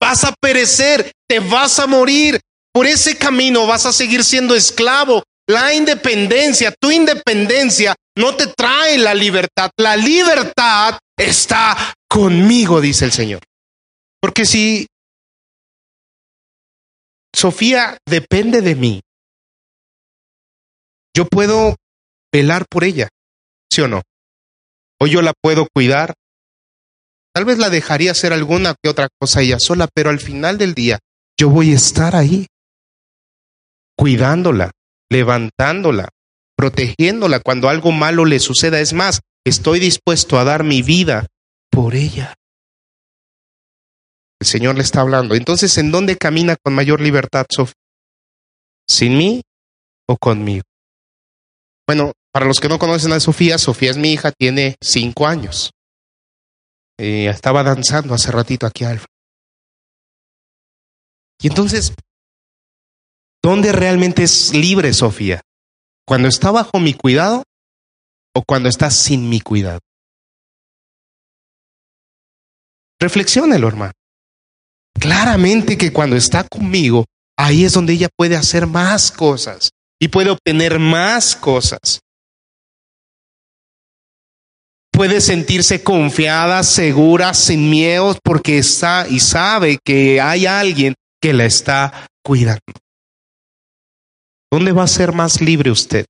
vas 0.00 0.24
a 0.24 0.32
perecer, 0.40 1.12
te 1.28 1.40
vas 1.40 1.78
a 1.78 1.86
morir. 1.86 2.40
Por 2.72 2.86
ese 2.86 3.18
camino 3.18 3.66
vas 3.66 3.84
a 3.84 3.92
seguir 3.92 4.24
siendo 4.24 4.54
esclavo. 4.54 5.22
La 5.48 5.74
independencia, 5.74 6.72
tu 6.80 6.90
independencia 6.90 7.94
no 8.16 8.36
te 8.36 8.46
trae 8.48 8.98
la 8.98 9.14
libertad. 9.14 9.70
La 9.76 9.96
libertad 9.96 10.98
está 11.16 11.94
conmigo, 12.08 12.80
dice 12.80 13.04
el 13.04 13.12
Señor. 13.12 13.40
Porque 14.20 14.46
si 14.46 14.86
Sofía 17.34 17.98
depende 18.06 18.60
de 18.60 18.74
mí, 18.76 19.00
yo 21.14 21.26
puedo 21.26 21.76
velar 22.32 22.64
por 22.70 22.84
ella, 22.84 23.08
¿sí 23.70 23.80
o 23.82 23.88
no? 23.88 24.02
O 25.00 25.06
yo 25.06 25.22
la 25.22 25.32
puedo 25.42 25.66
cuidar. 25.74 26.14
Tal 27.34 27.44
vez 27.44 27.58
la 27.58 27.70
dejaría 27.70 28.12
hacer 28.12 28.32
alguna 28.32 28.74
que 28.80 28.90
otra 28.90 29.08
cosa 29.18 29.40
ella 29.40 29.58
sola, 29.58 29.88
pero 29.92 30.10
al 30.10 30.20
final 30.20 30.58
del 30.58 30.74
día 30.74 30.98
yo 31.38 31.48
voy 31.48 31.72
a 31.72 31.76
estar 31.76 32.14
ahí, 32.14 32.46
cuidándola, 33.96 34.70
levantándola, 35.12 36.08
protegiéndola 36.56 37.40
cuando 37.40 37.68
algo 37.68 37.92
malo 37.92 38.24
le 38.24 38.40
suceda. 38.40 38.80
Es 38.80 38.92
más, 38.94 39.20
estoy 39.44 39.78
dispuesto 39.78 40.38
a 40.38 40.44
dar 40.44 40.64
mi 40.64 40.82
vida 40.82 41.26
por 41.70 41.94
ella. 41.94 42.34
El 44.40 44.46
Señor 44.46 44.74
le 44.76 44.82
está 44.82 45.02
hablando. 45.02 45.34
Entonces, 45.34 45.76
¿en 45.78 45.92
dónde 45.92 46.16
camina 46.16 46.56
con 46.56 46.74
mayor 46.74 47.00
libertad, 47.00 47.46
Sofía? 47.48 47.74
¿Sin 48.88 49.16
mí 49.16 49.42
o 50.08 50.16
conmigo? 50.16 50.64
Bueno, 51.86 52.12
para 52.32 52.46
los 52.46 52.58
que 52.58 52.68
no 52.68 52.78
conocen 52.78 53.12
a 53.12 53.20
Sofía, 53.20 53.58
Sofía 53.58 53.90
es 53.90 53.98
mi 53.98 54.12
hija, 54.12 54.32
tiene 54.32 54.76
cinco 54.80 55.26
años. 55.26 55.70
Eh, 56.98 57.28
estaba 57.28 57.62
danzando 57.62 58.14
hace 58.14 58.32
ratito 58.32 58.66
aquí 58.66 58.84
Alfa. 58.84 59.06
Y 61.40 61.48
entonces, 61.48 61.92
¿dónde 63.42 63.72
realmente 63.72 64.22
es 64.22 64.54
libre 64.54 64.92
Sofía? 64.92 65.42
¿Cuando 66.06 66.28
está 66.28 66.50
bajo 66.50 66.78
mi 66.78 66.94
cuidado 66.94 67.42
o 68.34 68.42
cuando 68.46 68.68
está 68.68 68.90
sin 68.90 69.28
mi 69.28 69.40
cuidado? 69.40 69.80
Reflexiónelo, 73.00 73.66
hermano. 73.66 73.92
Claramente 74.98 75.76
que 75.76 75.92
cuando 75.92 76.16
está 76.16 76.44
conmigo, 76.44 77.04
ahí 77.36 77.64
es 77.64 77.72
donde 77.72 77.94
ella 77.94 78.08
puede 78.16 78.36
hacer 78.36 78.66
más 78.66 79.10
cosas 79.10 79.70
y 80.00 80.08
puede 80.08 80.30
obtener 80.30 80.78
más 80.78 81.34
cosas. 81.34 82.00
Puede 84.92 85.20
sentirse 85.20 85.82
confiada, 85.82 86.62
segura, 86.62 87.34
sin 87.34 87.70
miedos, 87.70 88.18
porque 88.22 88.58
está 88.58 89.08
y 89.08 89.20
sabe 89.20 89.78
que 89.82 90.20
hay 90.20 90.46
alguien 90.46 90.94
que 91.20 91.32
la 91.32 91.46
está 91.46 92.06
cuidando. 92.22 92.60
¿Dónde 94.52 94.72
va 94.72 94.82
a 94.82 94.86
ser 94.86 95.14
más 95.14 95.40
libre 95.40 95.70
usted? 95.70 96.04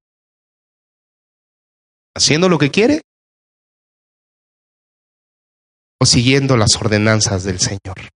¿Haciendo 2.16 2.48
lo 2.48 2.59
que 2.59 2.72
quiere? 2.72 3.00
¿O 6.00 6.05
siguiendo 6.05 6.57
las 6.57 6.74
ordenanzas 6.74 7.44
del 7.44 7.61
Señor? 7.61 8.11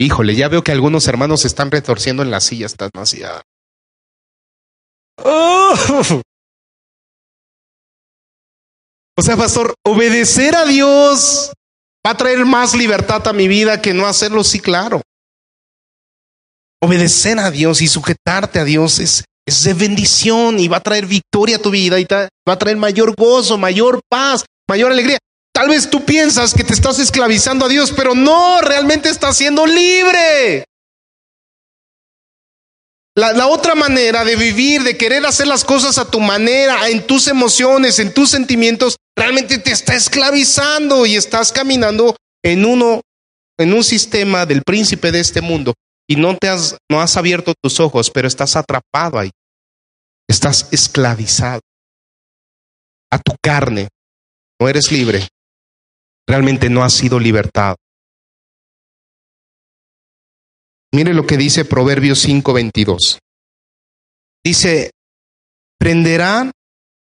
Híjole, 0.00 0.34
ya 0.34 0.48
veo 0.48 0.64
que 0.64 0.72
algunos 0.72 1.06
hermanos 1.06 1.42
se 1.42 1.46
están 1.46 1.70
retorciendo 1.70 2.24
en 2.24 2.32
las 2.32 2.42
sillas, 2.42 2.72
están 2.72 2.90
así. 2.94 3.22
¡Oh! 5.18 5.74
O 9.16 9.22
sea, 9.22 9.36
pastor, 9.36 9.74
obedecer 9.86 10.56
a 10.56 10.66
Dios 10.66 11.52
va 12.04 12.10
a 12.10 12.16
traer 12.16 12.44
más 12.44 12.74
libertad 12.74 13.28
a 13.28 13.32
mi 13.32 13.46
vida 13.46 13.80
que 13.80 13.94
no 13.94 14.06
hacerlo, 14.06 14.42
sí, 14.42 14.58
claro. 14.58 15.02
Obedecer 16.82 17.38
a 17.38 17.50
Dios 17.50 17.80
y 17.80 17.88
sujetarte 17.88 18.58
a 18.58 18.64
Dios 18.64 18.98
es, 18.98 19.24
es 19.46 19.64
de 19.64 19.74
bendición 19.74 20.60
y 20.60 20.68
va 20.68 20.78
a 20.78 20.82
traer 20.82 21.06
victoria 21.06 21.56
a 21.56 21.62
tu 21.62 21.70
vida 21.70 21.98
y 21.98 22.06
va 22.06 22.28
a 22.46 22.58
traer 22.58 22.76
mayor 22.76 23.14
gozo, 23.16 23.56
mayor 23.56 24.00
paz, 24.08 24.44
mayor 24.68 24.92
alegría. 24.92 25.18
Tal 25.54 25.68
vez 25.68 25.88
tú 25.88 26.04
piensas 26.04 26.52
que 26.52 26.64
te 26.64 26.74
estás 26.74 26.98
esclavizando 26.98 27.64
a 27.64 27.68
Dios, 27.68 27.92
pero 27.96 28.14
no, 28.14 28.60
realmente 28.60 29.08
estás 29.08 29.38
siendo 29.38 29.64
libre. 29.66 30.64
La, 33.14 33.46
otra 33.46 33.74
manera 33.74 34.26
de 34.26 34.36
vivir, 34.36 34.82
de 34.82 34.98
querer 34.98 35.24
hacer 35.24 35.46
las 35.46 35.64
cosas 35.64 35.96
a 35.96 36.10
tu 36.10 36.20
manera, 36.20 36.90
en 36.90 37.06
tus 37.06 37.28
emociones, 37.28 37.98
en 37.98 38.12
tus 38.12 38.28
sentimientos, 38.28 38.96
realmente 39.16 39.56
te 39.56 39.72
está 39.72 39.94
esclavizando 39.94 41.06
y 41.06 41.16
estás 41.16 41.50
caminando 41.50 42.14
en 42.44 42.66
uno, 42.66 43.00
en 43.58 43.72
un 43.72 43.82
sistema 43.82 44.44
del 44.44 44.60
príncipe 44.62 45.10
de 45.10 45.20
este 45.20 45.40
mundo 45.40 45.72
y 46.08 46.16
no 46.16 46.36
te 46.36 46.48
has, 46.48 46.76
no 46.90 47.00
has 47.00 47.16
abierto 47.16 47.54
tus 47.62 47.80
ojos, 47.80 48.10
pero 48.10 48.28
estás 48.28 48.56
atrapado 48.56 49.18
ahí. 49.18 49.30
Estás 50.28 50.72
esclavizado 50.72 51.60
a 53.10 53.18
tu 53.18 53.34
carne. 53.42 53.88
No 54.60 54.68
eres 54.68 54.90
libre 54.90 55.28
realmente 56.26 56.68
no 56.68 56.82
ha 56.82 56.90
sido 56.90 57.18
libertado. 57.18 57.76
Mire 60.92 61.14
lo 61.14 61.26
que 61.26 61.36
dice 61.36 61.64
Proverbios 61.64 62.24
5:22. 62.24 63.18
Dice, 64.44 64.90
prenderán 65.78 66.52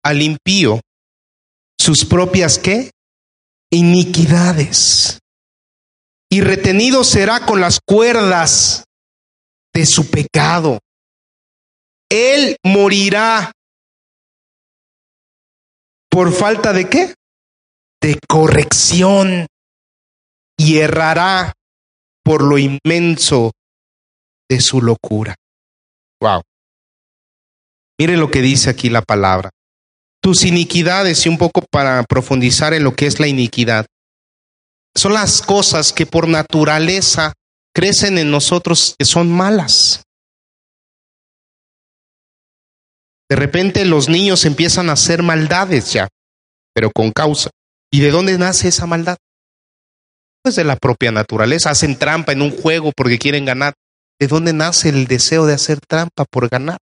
al 0.03 0.21
impío 0.21 0.79
sus 1.79 2.05
propias 2.05 2.59
qué? 2.59 2.91
Iniquidades. 3.71 5.19
Y 6.33 6.41
retenido 6.41 7.03
será 7.03 7.45
con 7.45 7.61
las 7.61 7.79
cuerdas 7.79 8.85
de 9.71 9.85
su 9.85 10.09
pecado. 10.09 10.79
él 12.09 12.57
morirá. 12.63 13.51
¿Por 16.09 16.33
falta 16.33 16.73
de 16.73 16.89
qué? 16.89 17.13
De 18.01 18.19
corrección. 18.27 19.45
Y 20.57 20.79
errará 20.79 21.53
por 22.23 22.41
lo 22.41 22.57
inmenso 22.57 23.51
de 24.49 24.59
su 24.59 24.81
locura. 24.81 25.35
Wow. 26.19 26.41
Mire 27.99 28.17
lo 28.17 28.31
que 28.31 28.41
dice 28.41 28.71
aquí 28.71 28.89
la 28.89 29.03
palabra. 29.03 29.51
Tus 30.19 30.45
iniquidades, 30.45 31.27
y 31.27 31.29
un 31.29 31.37
poco 31.37 31.61
para 31.69 32.01
profundizar 32.09 32.73
en 32.73 32.85
lo 32.85 32.95
que 32.95 33.05
es 33.05 33.19
la 33.19 33.27
iniquidad, 33.27 33.85
son 34.95 35.13
las 35.13 35.41
cosas 35.41 35.91
que 35.91 36.05
por 36.05 36.27
naturaleza 36.27 37.33
crecen 37.73 38.17
en 38.17 38.31
nosotros 38.31 38.95
que 38.97 39.05
son 39.05 39.31
malas. 39.31 40.03
De 43.29 43.35
repente 43.35 43.83
los 43.85 44.09
niños 44.09 44.45
empiezan 44.45 44.89
a 44.89 44.93
hacer 44.93 45.23
maldades 45.23 45.91
ya, 45.91 46.07
pero 46.73 46.91
con 46.91 47.11
causa. 47.11 47.49
¿Y 47.91 48.01
de 48.01 48.11
dónde 48.11 48.37
nace 48.37 48.67
esa 48.67 48.85
maldad? 48.85 49.17
Pues 50.43 50.55
de 50.55 50.63
la 50.63 50.75
propia 50.75 51.11
naturaleza. 51.11 51.71
Hacen 51.71 51.97
trampa 51.97 52.31
en 52.31 52.41
un 52.41 52.51
juego 52.51 52.91
porque 52.95 53.17
quieren 53.17 53.45
ganar. 53.45 53.73
¿De 54.19 54.27
dónde 54.27 54.53
nace 54.53 54.89
el 54.89 55.07
deseo 55.07 55.45
de 55.45 55.53
hacer 55.53 55.79
trampa 55.79 56.25
por 56.25 56.49
ganar? 56.49 56.77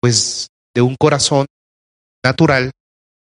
Pues 0.00 0.48
de 0.74 0.80
un 0.80 0.96
corazón 0.96 1.46
natural, 2.24 2.70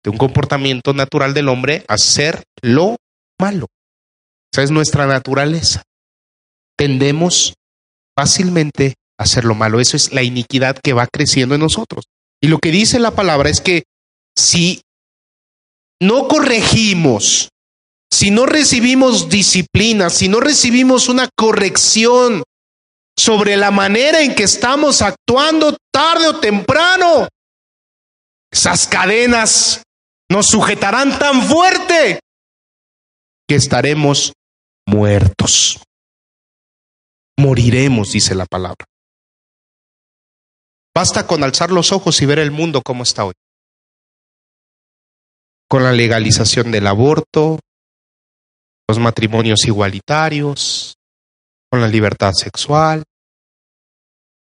de 0.04 0.11
un 0.11 0.18
comportamiento 0.18 0.92
natural 0.92 1.35
del 1.35 1.48
hombre, 1.48 1.85
hacer 1.88 2.42
lo 2.61 2.96
malo. 3.42 3.66
Esa 4.52 4.62
es 4.62 4.70
nuestra 4.70 5.07
naturaleza. 5.07 5.83
Tendemos 6.78 7.55
fácilmente 8.16 8.94
a 9.18 9.24
hacer 9.24 9.44
lo 9.44 9.55
malo. 9.55 9.81
Eso 9.81 9.96
es 9.96 10.12
la 10.12 10.22
iniquidad 10.22 10.78
que 10.78 10.92
va 10.92 11.09
creciendo 11.12 11.57
en 11.57 11.62
nosotros. 11.62 12.05
Y 12.40 12.46
lo 12.48 12.59
que 12.59 12.70
dice 12.70 13.00
la 13.00 13.11
palabra 13.11 13.50
es 13.50 13.61
que 13.61 13.83
si 14.37 14.83
no 16.00 16.28
corregimos, 16.28 17.48
si 18.12 18.31
no 18.31 18.46
recibimos 18.46 19.28
disciplina, 19.28 20.11
si 20.11 20.28
no 20.28 20.38
recibimos 20.38 21.09
una 21.09 21.28
corrección 21.37 22.44
sobre 23.16 23.57
la 23.57 23.70
manera 23.70 24.22
en 24.22 24.35
que 24.35 24.44
estamos 24.44 25.02
actuando 25.02 25.76
tarde 25.92 26.28
o 26.28 26.40
temprano, 26.40 27.28
esas 28.52 28.87
cadenas 28.87 29.83
nos 30.31 30.46
sujetarán 30.46 31.18
tan 31.18 31.42
fuerte 31.42 32.20
que 33.48 33.55
estaremos 33.57 34.33
muertos. 34.87 35.83
Moriremos, 37.38 38.12
dice 38.12 38.35
la 38.35 38.46
palabra. 38.46 38.85
Basta 40.94 41.26
con 41.26 41.42
alzar 41.42 41.70
los 41.70 41.90
ojos 41.92 42.20
y 42.20 42.26
ver 42.26 42.38
el 42.38 42.50
mundo 42.50 42.83
como 42.83 43.02
está 43.02 43.24
hoy. 43.24 43.35
Con 45.68 45.83
la 45.83 45.92
legalización 45.92 46.70
del 46.70 46.87
aborto, 46.87 47.59
los 48.88 48.98
matrimonios 48.98 49.64
igualitarios, 49.66 50.94
con 51.70 51.81
la 51.81 51.88
libertad 51.88 52.33
sexual. 52.33 53.05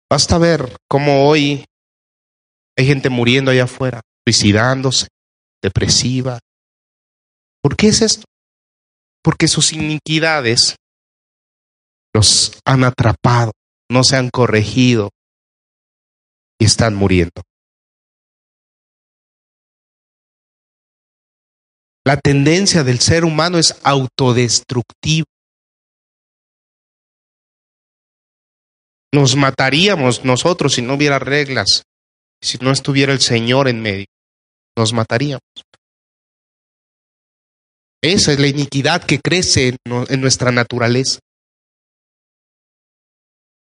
Basta 0.07 0.37
ver 0.37 0.77
cómo 0.87 1.27
hoy 1.27 1.65
hay 2.77 2.85
gente 2.85 3.09
muriendo 3.09 3.49
allá 3.49 3.63
afuera, 3.63 4.01
suicidándose, 4.23 5.07
depresiva. 5.63 6.39
¿Por 7.63 7.75
qué 7.75 7.87
es 7.87 8.03
esto? 8.03 8.25
Porque 9.25 9.47
sus 9.47 9.73
iniquidades 9.73 10.75
los 12.13 12.59
han 12.63 12.83
atrapado, 12.83 13.53
no 13.89 14.03
se 14.03 14.17
han 14.17 14.29
corregido 14.29 15.09
y 16.59 16.65
están 16.65 16.93
muriendo. 16.93 17.41
La 22.05 22.17
tendencia 22.17 22.83
del 22.83 22.99
ser 22.99 23.25
humano 23.25 23.57
es 23.57 23.75
autodestructiva. 23.83 25.25
Nos 29.11 29.35
mataríamos 29.35 30.23
nosotros 30.23 30.75
si 30.75 30.83
no 30.83 30.93
hubiera 30.93 31.17
reglas, 31.17 31.81
si 32.43 32.59
no 32.59 32.69
estuviera 32.69 33.11
el 33.11 33.21
Señor 33.21 33.67
en 33.69 33.81
medio. 33.81 34.05
Nos 34.77 34.93
mataríamos. 34.93 35.41
Esa 38.07 38.33
es 38.33 38.39
la 38.39 38.45
iniquidad 38.45 39.03
que 39.03 39.19
crece 39.19 39.69
en, 39.83 40.21
nuestra 40.21 40.51
naturaleza. 40.51 41.17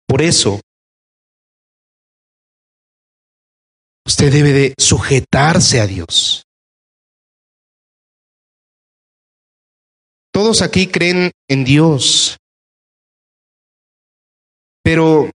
Por 0.07 0.23
eso, 0.23 0.59
usted 4.03 4.31
debe 4.31 4.51
de 4.51 4.73
sujetarse 4.79 5.79
a 5.79 5.85
Dios. 5.85 6.41
Todos 10.33 10.63
aquí 10.63 10.88
creen 10.88 11.29
en 11.47 11.63
Dios, 11.63 12.38
pero 14.83 15.29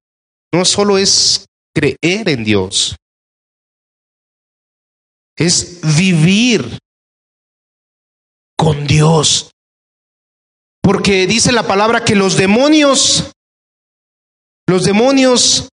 no 0.53 0.64
solo 0.64 0.98
es 0.98 1.46
creer 1.72 2.29
en 2.29 2.42
Dios, 2.42 2.96
es 5.37 5.81
vivir 5.96 6.81
con 8.61 8.87
Dios. 8.87 9.53
Porque 10.83 11.27
dice 11.27 11.51
la 11.51 11.66
palabra 11.66 12.05
que 12.05 12.14
los 12.14 12.37
demonios, 12.37 13.33
los 14.68 14.85
demonios 14.85 15.70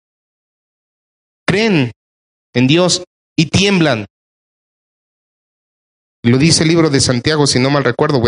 creen 1.44 1.90
en 2.54 2.66
Dios 2.68 3.02
y 3.36 3.46
tiemblan. 3.46 4.06
Lo 6.22 6.38
dice 6.38 6.62
el 6.62 6.68
libro 6.68 6.88
de 6.88 7.00
Santiago, 7.00 7.48
si 7.48 7.58
no 7.58 7.70
mal 7.70 7.82
recuerdo, 7.82 8.22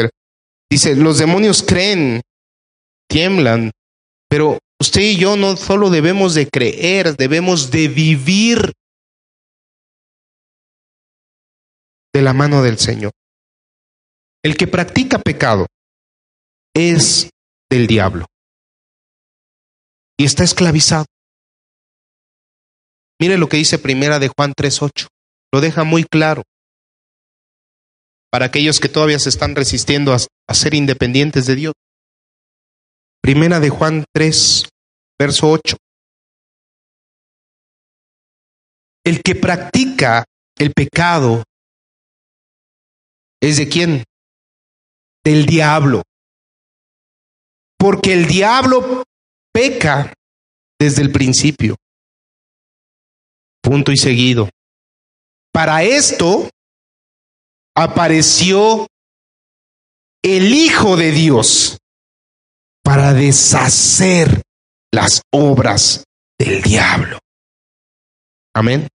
Dice, 0.70 0.96
los 0.96 1.18
demonios 1.18 1.62
creen, 1.62 2.20
tiemblan, 3.08 3.70
pero 4.28 4.58
usted 4.80 5.00
y 5.00 5.16
yo 5.16 5.36
no 5.36 5.56
solo 5.56 5.88
debemos 5.88 6.34
de 6.34 6.48
creer, 6.48 7.16
debemos 7.16 7.70
de 7.70 7.88
vivir 7.88 8.72
de 12.12 12.22
la 12.22 12.34
mano 12.34 12.62
del 12.62 12.78
Señor. 12.78 13.12
El 14.42 14.56
que 14.56 14.66
practica 14.66 15.18
pecado 15.18 15.66
es 16.74 17.30
del 17.70 17.86
diablo 17.86 18.26
y 20.16 20.24
está 20.24 20.44
esclavizado. 20.44 21.06
Mire 23.20 23.36
lo 23.36 23.48
que 23.48 23.56
dice 23.56 23.78
primera 23.78 24.18
de 24.18 24.28
Juan 24.28 24.52
3.8. 24.52 25.08
Lo 25.52 25.60
deja 25.60 25.84
muy 25.84 26.04
claro 26.04 26.42
para 28.30 28.46
aquellos 28.46 28.80
que 28.80 28.88
todavía 28.88 29.18
se 29.18 29.30
están 29.30 29.56
resistiendo 29.56 30.14
a, 30.14 30.54
ser 30.54 30.74
independientes 30.74 31.46
de 31.46 31.54
Dios. 31.54 31.74
Primera 33.20 33.58
de 33.60 33.70
Juan 33.70 34.04
3, 34.14 34.68
verso 35.18 35.50
8. 35.50 35.76
El 39.04 39.22
que 39.22 39.34
practica 39.34 40.24
el 40.58 40.72
pecado 40.72 41.42
es 43.40 43.56
de 43.56 43.68
quién? 43.68 44.04
Del 45.28 45.44
diablo. 45.44 46.00
Porque 47.78 48.14
el 48.14 48.26
diablo 48.26 49.04
peca 49.52 50.14
desde 50.80 51.02
el 51.02 51.12
principio. 51.12 51.76
Punto 53.62 53.92
y 53.92 53.98
seguido. 53.98 54.48
Para 55.52 55.82
esto 55.82 56.48
apareció 57.76 58.86
el 60.22 60.54
Hijo 60.54 60.96
de 60.96 61.10
Dios 61.10 61.76
para 62.82 63.12
deshacer 63.12 64.40
las 64.90 65.20
obras 65.30 66.04
del 66.38 66.62
diablo. 66.62 67.18
Amén. 68.54 68.88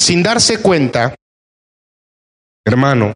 Sin 0.00 0.24
darse 0.24 0.60
cuenta, 0.60 1.14
hermano, 2.66 3.12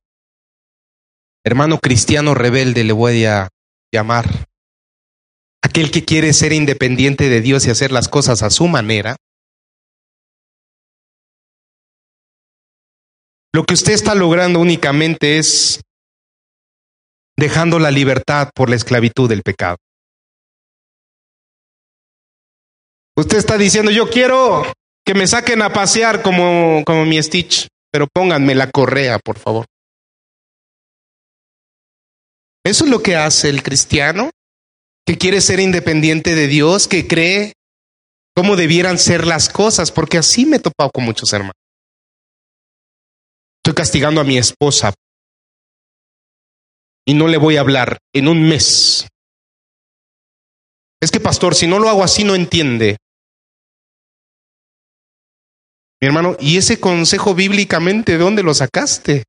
hermano 1.45 1.79
cristiano 1.79 2.35
rebelde 2.35 2.85
le 2.85 2.93
voy 2.93 3.25
a 3.27 3.49
llamar, 3.93 4.49
aquel 5.63 5.91
que 5.91 6.05
quiere 6.05 6.33
ser 6.33 6.53
independiente 6.53 7.29
de 7.29 7.41
Dios 7.41 7.67
y 7.67 7.71
hacer 7.71 7.93
las 7.93 8.09
cosas 8.09 8.43
a 8.43 8.51
su 8.51 8.67
manera, 8.67 9.17
Lo 13.55 13.63
que 13.63 13.75
usted 13.75 13.93
está 13.93 14.17
logrando 14.17 14.59
únicamente 14.59 15.39
es 15.39 15.81
dejando 17.39 17.79
la 17.79 17.93
libertad 17.93 18.51
por 18.53 18.69
la 18.69 18.75
esclavitud 18.75 19.29
del 19.29 19.43
pecado. 19.43 19.77
Usted 23.17 23.39
está 23.39 23.57
diciendo, 23.57 23.93
yo 23.93 24.11
quiero 24.11 24.65
que 25.07 25.15
me 25.15 25.29
saquen 25.29 25.63
a 25.63 25.73
pasear 25.73 26.21
como, 26.21 26.83
como 26.85 27.05
mi 27.05 27.23
Stitch, 27.23 27.69
pero 27.93 28.09
pónganme 28.13 28.57
la 28.57 28.73
correa, 28.73 29.21
por 29.21 29.39
favor. 29.39 29.67
Eso 32.64 32.85
es 32.85 32.90
lo 32.90 33.03
que 33.03 33.16
hace 33.16 33.50
el 33.50 33.62
cristiano, 33.62 34.31
que 35.07 35.18
quiere 35.18 35.40
ser 35.40 35.61
independiente 35.61 36.35
de 36.35 36.46
Dios, 36.46 36.88
que 36.88 37.07
cree 37.07 37.53
cómo 38.35 38.57
debieran 38.57 38.98
ser 38.98 39.27
las 39.27 39.50
cosas, 39.50 39.92
porque 39.92 40.18
así 40.18 40.46
me 40.46 40.57
he 40.57 40.61
topado 40.61 40.90
con 40.90 41.05
muchos 41.05 41.33
hermanos. 41.33 41.55
Estoy 43.62 43.74
castigando 43.74 44.20
a 44.20 44.24
mi 44.24 44.38
esposa 44.38 44.94
y 47.07 47.14
no 47.14 47.29
le 47.29 47.37
voy 47.37 47.57
a 47.57 47.61
hablar 47.61 47.98
en 48.14 48.29
un 48.29 48.48
mes. 48.48 49.07
Es 51.03 51.11
que, 51.11 51.20
pastor, 51.20 51.55
si 51.55 51.66
no 51.66 51.79
lo 51.79 51.90
hago 51.90 52.03
así, 52.03 52.24
no 52.24 52.35
entiende. 52.35 52.96
Mi 56.00 56.07
hermano, 56.07 56.37
¿y 56.40 56.57
ese 56.57 56.81
consejo 56.81 57.35
bíblicamente 57.35 58.12
de 58.12 58.18
dónde 58.18 58.42
lo 58.42 58.55
sacaste? 58.55 59.24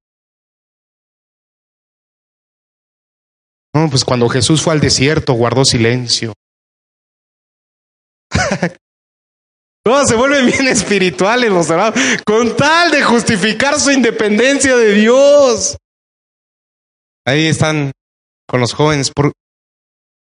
No, 3.75 3.89
pues 3.89 4.05
cuando 4.05 4.29
Jesús 4.29 4.61
fue 4.61 4.71
al 4.71 4.79
desierto, 4.79 5.33
guardó 5.33 5.65
silencio. 5.65 6.33
Todos 9.83 10.07
se 10.07 10.15
vuelven 10.15 10.45
bien 10.45 10.69
espirituales 10.69 11.51
los 11.51 11.69
hermanos, 11.69 11.99
con 12.25 12.55
tal 12.55 12.89
de 12.91 13.03
justificar 13.03 13.77
su 13.77 13.91
independencia 13.91 14.77
de 14.77 14.93
Dios. 14.93 15.75
Ahí 17.27 17.47
están 17.47 17.91
con 18.47 18.61
los 18.61 18.73
jóvenes. 18.73 19.11
¿Por, 19.13 19.33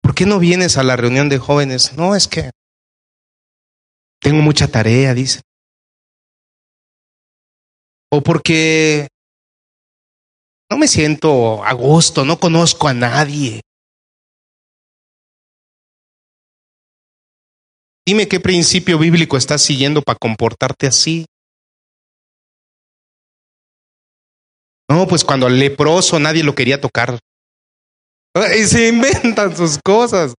¿Por 0.01 0.15
qué 0.15 0.25
no 0.25 0.39
vienes 0.39 0.79
a 0.79 0.83
la 0.83 0.97
reunión 0.97 1.29
de 1.29 1.37
jóvenes? 1.37 1.93
No, 1.95 2.17
es 2.17 2.29
que 2.29 2.53
tengo 4.19 4.41
mucha 4.41 4.67
tarea, 4.67 5.13
dice. 5.13 5.43
O 8.11 8.23
porque 8.23 9.09
no 10.71 10.79
me 10.79 10.89
siento 10.89 11.65
a 11.65 11.73
gusto, 11.73 12.25
no 12.25 12.39
conozco 12.39 12.89
a 12.89 12.95
nadie. 12.95 13.61
Dime 18.07 18.29
qué 18.29 18.39
principio 18.39 18.99
bíblico 18.99 19.37
estás 19.37 19.63
siguiendo 19.63 20.01
para 20.01 20.19
comportarte 20.19 20.87
así. 20.87 21.27
No, 24.89 25.09
pues 25.09 25.25
cuando 25.25 25.47
al 25.47 25.59
leproso 25.59 26.19
nadie 26.21 26.45
lo 26.45 26.55
quería 26.55 26.81
tocar. 26.81 27.19
Y 28.57 28.65
se 28.65 28.89
inventan 28.89 29.57
sus 29.57 29.79
cosas. 29.85 30.35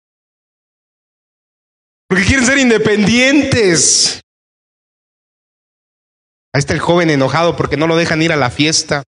Porque 2.09 2.25
quieren 2.25 2.47
ser 2.47 2.59
independientes. 2.59 4.21
Ahí 6.55 6.61
está 6.61 6.73
el 6.73 6.81
joven 6.81 7.11
enojado 7.11 7.57
porque 7.57 7.77
no 7.77 7.89
lo 7.89 7.97
dejan 7.97 8.23
ir 8.23 8.33
a 8.33 8.37
la 8.37 8.51
fiesta. 8.51 9.03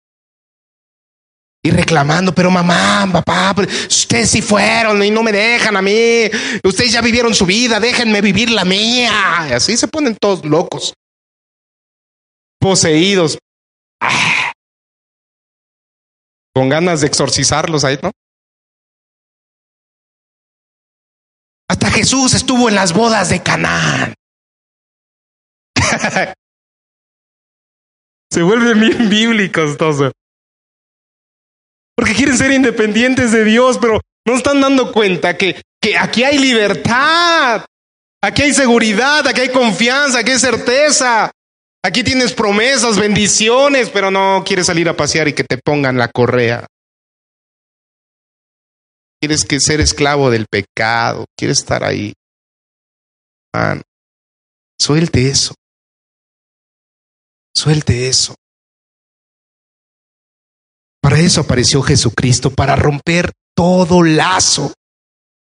Y 1.66 1.70
reclamando, 1.70 2.34
pero 2.34 2.50
mamá, 2.50 3.08
papá, 3.10 3.54
ustedes 3.88 4.28
sí 4.28 4.42
fueron 4.42 5.02
y 5.02 5.10
no 5.10 5.22
me 5.22 5.32
dejan 5.32 5.74
a 5.74 5.80
mí. 5.80 6.30
Ustedes 6.62 6.92
ya 6.92 7.00
vivieron 7.00 7.34
su 7.34 7.46
vida, 7.46 7.80
déjenme 7.80 8.20
vivir 8.20 8.50
la 8.50 8.66
mía. 8.66 9.46
Y 9.48 9.52
así 9.52 9.74
se 9.78 9.88
ponen 9.88 10.14
todos 10.14 10.44
locos. 10.44 10.92
Poseídos. 12.60 13.38
Ah. 13.98 14.52
Con 16.54 16.68
ganas 16.68 17.00
de 17.00 17.06
exorcizarlos 17.06 17.82
ahí, 17.84 17.98
¿no? 18.02 18.10
Hasta 21.70 21.90
Jesús 21.90 22.34
estuvo 22.34 22.68
en 22.68 22.74
las 22.74 22.92
bodas 22.92 23.30
de 23.30 23.42
Canaán. 23.42 24.12
se 28.30 28.42
vuelven 28.42 28.80
bien 28.80 29.08
bíblicos 29.08 29.78
todos. 29.78 30.12
Porque 31.96 32.14
quieren 32.14 32.36
ser 32.36 32.50
independientes 32.52 33.32
de 33.32 33.44
Dios, 33.44 33.78
pero 33.80 34.00
no 34.26 34.36
están 34.36 34.60
dando 34.60 34.92
cuenta 34.92 35.36
que, 35.36 35.60
que 35.80 35.96
aquí 35.96 36.24
hay 36.24 36.38
libertad, 36.38 37.64
aquí 38.22 38.42
hay 38.42 38.52
seguridad, 38.52 39.26
aquí 39.26 39.42
hay 39.42 39.50
confianza, 39.50 40.18
aquí 40.18 40.32
hay 40.32 40.38
certeza. 40.38 41.30
Aquí 41.84 42.02
tienes 42.02 42.32
promesas, 42.32 42.98
bendiciones, 42.98 43.90
pero 43.90 44.10
no 44.10 44.42
quieres 44.46 44.66
salir 44.66 44.88
a 44.88 44.96
pasear 44.96 45.28
y 45.28 45.34
que 45.34 45.44
te 45.44 45.58
pongan 45.58 45.98
la 45.98 46.08
correa. 46.08 46.66
Quieres 49.20 49.44
que 49.44 49.60
ser 49.60 49.82
esclavo 49.82 50.30
del 50.30 50.46
pecado, 50.46 51.26
quieres 51.36 51.58
estar 51.58 51.84
ahí. 51.84 52.14
Man, 53.54 53.82
suelte 54.80 55.28
eso. 55.28 55.54
Suelte 57.54 58.08
eso. 58.08 58.34
Para 61.04 61.20
eso 61.20 61.42
apareció 61.42 61.82
Jesucristo, 61.82 62.48
para 62.48 62.76
romper 62.76 63.30
todo 63.54 64.02
lazo, 64.02 64.72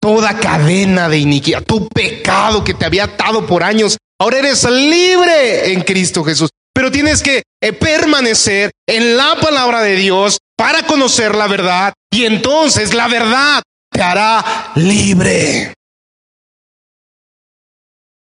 toda 0.02 0.40
cadena 0.40 1.10
de 1.10 1.18
iniquidad, 1.18 1.66
tu 1.66 1.90
pecado 1.90 2.64
que 2.64 2.74
te 2.74 2.86
había 2.86 3.04
atado 3.04 3.46
por 3.46 3.62
años. 3.62 3.98
Ahora 4.22 4.38
eres 4.38 4.64
libre 4.64 5.74
en 5.74 5.82
Cristo 5.82 6.24
Jesús. 6.24 6.50
Pero 6.74 6.90
tienes 6.90 7.22
que 7.22 7.44
eh, 7.62 7.74
permanecer 7.74 8.72
en 8.88 9.18
la 9.18 9.36
palabra 9.36 9.82
de 9.82 9.98
Dios 9.98 10.38
para 10.56 10.84
conocer 10.84 11.36
la 11.36 11.48
verdad 11.48 11.92
y 12.10 12.24
entonces 12.24 12.94
la 12.94 13.10
verdad 13.10 13.62
te 13.92 14.02
hará 14.02 14.72
libre. 14.76 15.74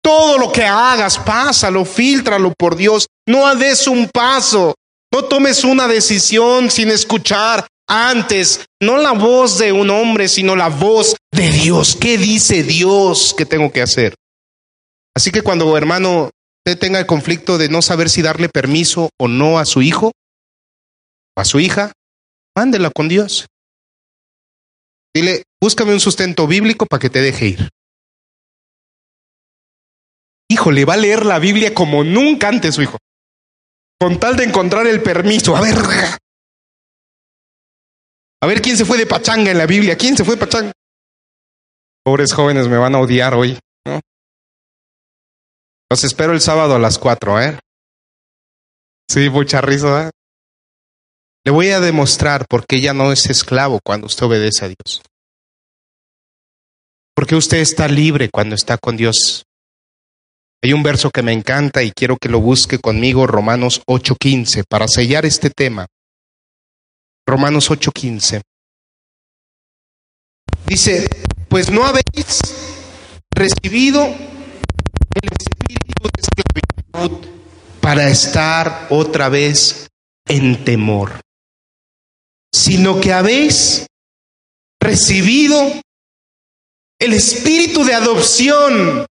Todo 0.00 0.38
lo 0.38 0.52
que 0.52 0.62
hagas, 0.62 1.18
pásalo, 1.18 1.84
filtralo 1.84 2.54
por 2.56 2.76
Dios. 2.76 3.08
No 3.26 3.52
des 3.56 3.88
un 3.88 4.08
paso 4.08 4.76
no 5.14 5.26
tomes 5.26 5.62
una 5.62 5.86
decisión 5.86 6.72
sin 6.72 6.90
escuchar 6.90 7.68
antes, 7.86 8.66
no 8.82 8.98
la 8.98 9.12
voz 9.12 9.58
de 9.58 9.70
un 9.70 9.88
hombre, 9.90 10.26
sino 10.26 10.56
la 10.56 10.68
voz 10.68 11.14
de 11.30 11.50
Dios. 11.50 11.94
¿Qué 11.94 12.18
dice 12.18 12.64
Dios 12.64 13.32
que 13.38 13.46
tengo 13.46 13.70
que 13.70 13.80
hacer? 13.80 14.16
Así 15.14 15.30
que 15.30 15.42
cuando 15.42 15.76
hermano 15.76 16.30
usted 16.66 16.76
tenga 16.80 16.98
el 16.98 17.06
conflicto 17.06 17.58
de 17.58 17.68
no 17.68 17.80
saber 17.80 18.10
si 18.10 18.22
darle 18.22 18.48
permiso 18.48 19.10
o 19.16 19.28
no 19.28 19.60
a 19.60 19.66
su 19.66 19.82
hijo, 19.82 20.10
a 21.36 21.44
su 21.44 21.60
hija, 21.60 21.92
mándela 22.56 22.90
con 22.90 23.08
Dios. 23.08 23.46
Dile, 25.14 25.44
búscame 25.62 25.92
un 25.92 26.00
sustento 26.00 26.48
bíblico 26.48 26.86
para 26.86 26.98
que 26.98 27.10
te 27.10 27.20
deje 27.20 27.46
ir. 27.46 27.68
Hijo, 30.48 30.72
le 30.72 30.84
va 30.84 30.94
a 30.94 30.96
leer 30.96 31.24
la 31.24 31.38
Biblia 31.38 31.72
como 31.72 32.02
nunca 32.02 32.48
antes 32.48 32.74
su 32.74 32.82
hijo 32.82 32.98
con 33.98 34.18
tal 34.18 34.36
de 34.36 34.44
encontrar 34.44 34.86
el 34.86 35.02
permiso. 35.02 35.56
A 35.56 35.60
ver, 35.60 35.76
a 38.40 38.46
ver 38.46 38.60
quién 38.60 38.76
se 38.76 38.84
fue 38.84 38.98
de 38.98 39.06
pachanga 39.06 39.50
en 39.50 39.58
la 39.58 39.66
Biblia. 39.66 39.96
¿Quién 39.96 40.16
se 40.16 40.24
fue 40.24 40.34
de 40.34 40.40
pachanga? 40.40 40.72
Pobres 42.04 42.34
jóvenes 42.34 42.68
me 42.68 42.76
van 42.76 42.94
a 42.94 43.00
odiar 43.00 43.34
hoy. 43.34 43.58
¿no? 43.86 44.00
Los 45.90 46.04
espero 46.04 46.32
el 46.32 46.40
sábado 46.40 46.74
a 46.74 46.78
las 46.78 46.98
cuatro, 46.98 47.40
¿eh? 47.40 47.58
Sí, 49.08 49.30
mucha 49.30 49.60
risa. 49.60 50.08
¿eh? 50.08 50.10
Le 51.44 51.52
voy 51.52 51.70
a 51.70 51.80
demostrar 51.80 52.46
por 52.46 52.66
qué 52.66 52.80
ya 52.80 52.92
no 52.92 53.12
es 53.12 53.30
esclavo 53.30 53.80
cuando 53.82 54.06
usted 54.06 54.26
obedece 54.26 54.64
a 54.64 54.68
Dios. 54.68 55.02
Porque 57.14 57.36
usted 57.36 57.58
está 57.58 57.88
libre 57.88 58.28
cuando 58.28 58.54
está 58.54 58.76
con 58.76 58.96
Dios. 58.96 59.44
Hay 60.64 60.72
un 60.72 60.82
verso 60.82 61.10
que 61.10 61.22
me 61.22 61.34
encanta 61.34 61.82
y 61.82 61.92
quiero 61.92 62.16
que 62.16 62.30
lo 62.30 62.40
busque 62.40 62.78
conmigo, 62.78 63.26
Romanos 63.26 63.82
8:15, 63.86 64.64
para 64.66 64.88
sellar 64.88 65.26
este 65.26 65.50
tema. 65.50 65.86
Romanos 67.26 67.70
8:15. 67.70 68.40
Dice, 70.64 71.06
pues 71.50 71.70
no 71.70 71.84
habéis 71.84 72.40
recibido 73.36 74.06
el 74.06 75.28
espíritu 75.38 76.02
de 76.04 76.22
esclavitud 76.22 77.28
para 77.82 78.08
estar 78.08 78.86
otra 78.88 79.28
vez 79.28 79.90
en 80.26 80.64
temor, 80.64 81.20
sino 82.50 83.02
que 83.02 83.12
habéis 83.12 83.86
recibido 84.80 85.60
el 86.98 87.12
espíritu 87.12 87.84
de 87.84 87.92
adopción 87.92 89.06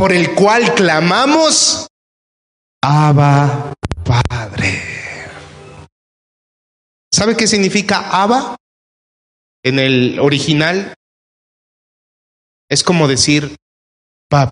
por 0.00 0.14
el 0.14 0.34
cual 0.34 0.74
clamamos, 0.74 1.86
Abba 2.82 3.74
Padre. 4.02 4.82
¿Sabe 7.12 7.36
qué 7.36 7.46
significa 7.46 8.08
Abba? 8.10 8.56
En 9.62 9.78
el 9.78 10.18
original 10.18 10.94
es 12.70 12.82
como 12.82 13.08
decir, 13.08 13.54
pap, 14.30 14.48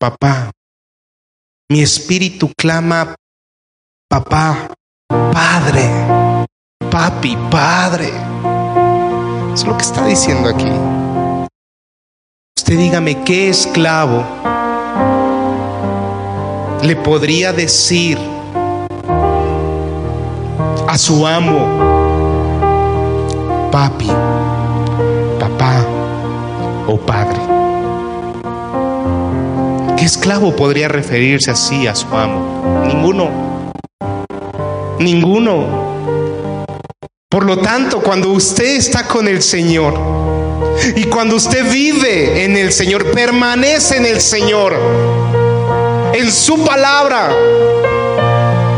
papá. 0.00 0.50
Mi 1.70 1.80
espíritu 1.80 2.50
clama, 2.58 3.14
papá, 4.10 4.74
padre, 5.06 5.88
papi, 6.90 7.36
padre. 7.48 8.08
Es 9.54 9.64
lo 9.64 9.76
que 9.76 9.84
está 9.84 10.04
diciendo 10.04 10.48
aquí. 10.48 11.07
Usted 12.68 12.80
dígame, 12.80 13.24
¿qué 13.24 13.48
esclavo 13.48 14.22
le 16.82 16.96
podría 16.96 17.50
decir 17.50 18.18
a 20.86 20.98
su 20.98 21.26
amo, 21.26 21.66
papi, 23.72 24.08
papá 25.40 25.82
o 26.86 26.98
padre? 26.98 27.40
¿Qué 29.96 30.04
esclavo 30.04 30.54
podría 30.54 30.88
referirse 30.88 31.50
así 31.50 31.86
a 31.86 31.94
su 31.94 32.14
amo? 32.14 32.84
Ninguno. 32.86 33.30
Ninguno. 34.98 35.64
Por 37.30 37.46
lo 37.46 37.60
tanto, 37.60 38.02
cuando 38.02 38.30
usted 38.30 38.76
está 38.76 39.08
con 39.08 39.26
el 39.26 39.40
Señor 39.40 40.37
y 40.96 41.04
cuando 41.04 41.36
usted 41.36 41.70
vive 41.70 42.44
en 42.44 42.56
el 42.56 42.72
Señor, 42.72 43.10
permanece 43.12 43.96
en 43.96 44.06
el 44.06 44.20
Señor, 44.20 44.74
en 46.12 46.30
su 46.30 46.64
palabra, 46.64 47.30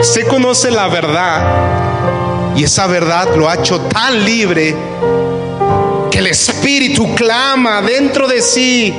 se 0.02 0.24
conoce 0.26 0.70
la 0.70 0.88
verdad 0.88 2.56
y 2.56 2.64
esa 2.64 2.86
verdad 2.86 3.34
lo 3.36 3.48
ha 3.48 3.54
hecho 3.54 3.80
tan 3.82 4.24
libre 4.24 4.74
que 6.10 6.18
el 6.18 6.26
Espíritu 6.26 7.14
clama 7.14 7.80
dentro 7.82 8.26
de 8.26 8.42
sí 8.42 8.94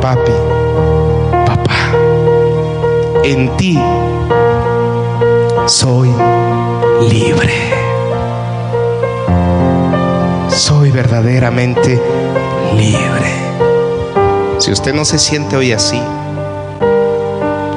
papi, 0.00 0.32
papá, 1.46 1.92
en 3.24 3.56
ti 3.56 3.78
soy 5.66 6.10
libre. 7.10 7.67
Verdaderamente 10.98 12.02
libre. 12.74 13.30
Si 14.58 14.72
usted 14.72 14.92
no 14.92 15.04
se 15.04 15.16
siente 15.16 15.56
hoy 15.56 15.70
así, 15.70 16.02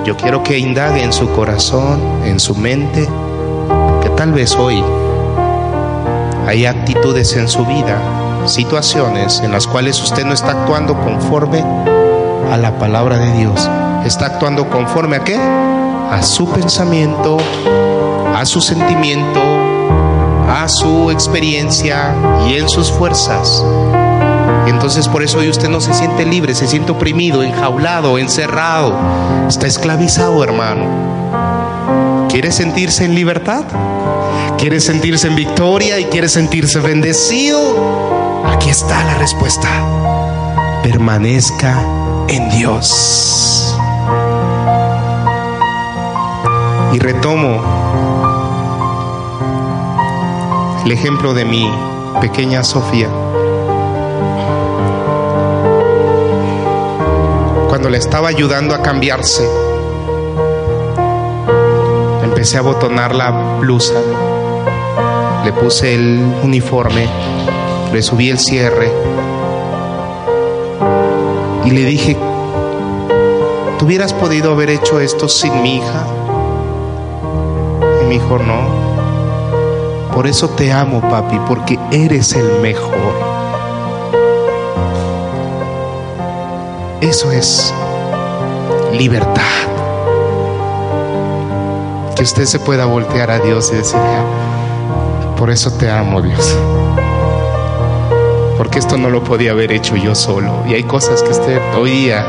yo 0.03 0.17
quiero 0.17 0.41
que 0.41 0.57
indague 0.57 1.03
en 1.03 1.13
su 1.13 1.29
corazón, 1.29 2.01
en 2.25 2.39
su 2.39 2.55
mente, 2.55 3.07
que 4.01 4.09
tal 4.09 4.31
vez 4.31 4.55
hoy 4.55 4.83
hay 6.47 6.65
actitudes 6.65 7.35
en 7.35 7.47
su 7.47 7.63
vida, 7.63 8.01
situaciones 8.47 9.39
en 9.41 9.51
las 9.51 9.67
cuales 9.67 10.01
usted 10.01 10.25
no 10.25 10.33
está 10.33 10.53
actuando 10.53 10.99
conforme 10.99 11.63
a 12.51 12.57
la 12.57 12.79
palabra 12.79 13.17
de 13.17 13.33
Dios. 13.33 13.69
Está 14.03 14.25
actuando 14.25 14.67
conforme 14.67 15.17
a 15.17 15.23
qué? 15.23 15.37
A 15.37 16.23
su 16.23 16.49
pensamiento, 16.49 17.37
a 18.35 18.43
su 18.47 18.61
sentimiento, 18.61 19.60
a 20.51 20.67
su 20.67 21.09
experiencia 21.11 22.13
y 22.47 22.55
en 22.55 22.67
sus 22.67 22.91
fuerzas. 22.91 23.63
Entonces 24.67 25.07
por 25.07 25.23
eso 25.23 25.39
hoy 25.39 25.49
usted 25.49 25.69
no 25.69 25.79
se 25.79 25.93
siente 25.93 26.25
libre, 26.25 26.53
se 26.53 26.67
siente 26.67 26.91
oprimido, 26.91 27.41
enjaulado, 27.41 28.17
encerrado. 28.17 28.93
Está 29.47 29.67
esclavizado, 29.67 30.43
hermano. 30.43 32.27
¿Quiere 32.29 32.51
sentirse 32.51 33.05
en 33.05 33.15
libertad? 33.15 33.63
¿Quiere 34.57 34.81
sentirse 34.81 35.27
en 35.27 35.35
victoria 35.35 35.99
y 35.99 36.05
quiere 36.05 36.27
sentirse 36.27 36.79
bendecido? 36.79 38.43
Aquí 38.45 38.69
está 38.69 39.03
la 39.05 39.15
respuesta. 39.15 39.69
Permanezca 40.83 41.81
en 42.27 42.49
Dios. 42.49 43.77
Y 46.93 46.99
retomo 46.99 48.20
el 50.85 50.91
ejemplo 50.91 51.33
de 51.33 51.45
mi 51.45 51.71
pequeña 52.19 52.63
Sofía. 52.63 53.07
Cuando 57.69 57.89
le 57.89 57.97
estaba 57.97 58.29
ayudando 58.29 58.73
a 58.73 58.81
cambiarse, 58.81 59.47
empecé 62.23 62.57
a 62.57 62.61
botonar 62.61 63.13
la 63.13 63.57
blusa, 63.59 64.01
le 65.45 65.53
puse 65.53 65.93
el 65.93 66.19
uniforme, 66.43 67.07
le 67.93 68.01
subí 68.01 68.29
el 68.29 68.39
cierre 68.39 68.91
y 71.65 71.69
le 71.69 71.85
dije, 71.85 72.17
¿tú 73.77 73.85
hubieras 73.85 74.13
podido 74.13 74.51
haber 74.51 74.71
hecho 74.71 74.99
esto 74.99 75.29
sin 75.29 75.61
mi 75.61 75.77
hija? 75.77 76.07
Y 78.01 78.05
me 78.05 78.13
dijo, 78.15 78.39
no. 78.39 78.80
Por 80.13 80.27
eso 80.27 80.49
te 80.49 80.71
amo, 80.71 81.01
papi, 81.01 81.39
porque 81.47 81.79
eres 81.91 82.33
el 82.33 82.59
mejor. 82.61 83.13
Eso 87.01 87.31
es 87.31 87.73
libertad. 88.93 89.41
Que 92.15 92.23
usted 92.23 92.45
se 92.45 92.59
pueda 92.59 92.85
voltear 92.85 93.31
a 93.31 93.39
Dios 93.39 93.71
y 93.73 93.77
decirle, 93.77 94.05
por 95.37 95.49
eso 95.49 95.71
te 95.71 95.89
amo, 95.89 96.21
Dios 96.21 96.55
porque 98.61 98.77
esto 98.77 98.95
no 98.95 99.09
lo 99.09 99.23
podía 99.23 99.51
haber 99.51 99.71
hecho 99.71 99.95
yo 99.95 100.13
solo. 100.13 100.63
Y 100.67 100.75
hay 100.75 100.83
cosas 100.83 101.23
que 101.23 101.31
usted 101.31 101.59
hoy 101.75 101.89
día 101.89 102.23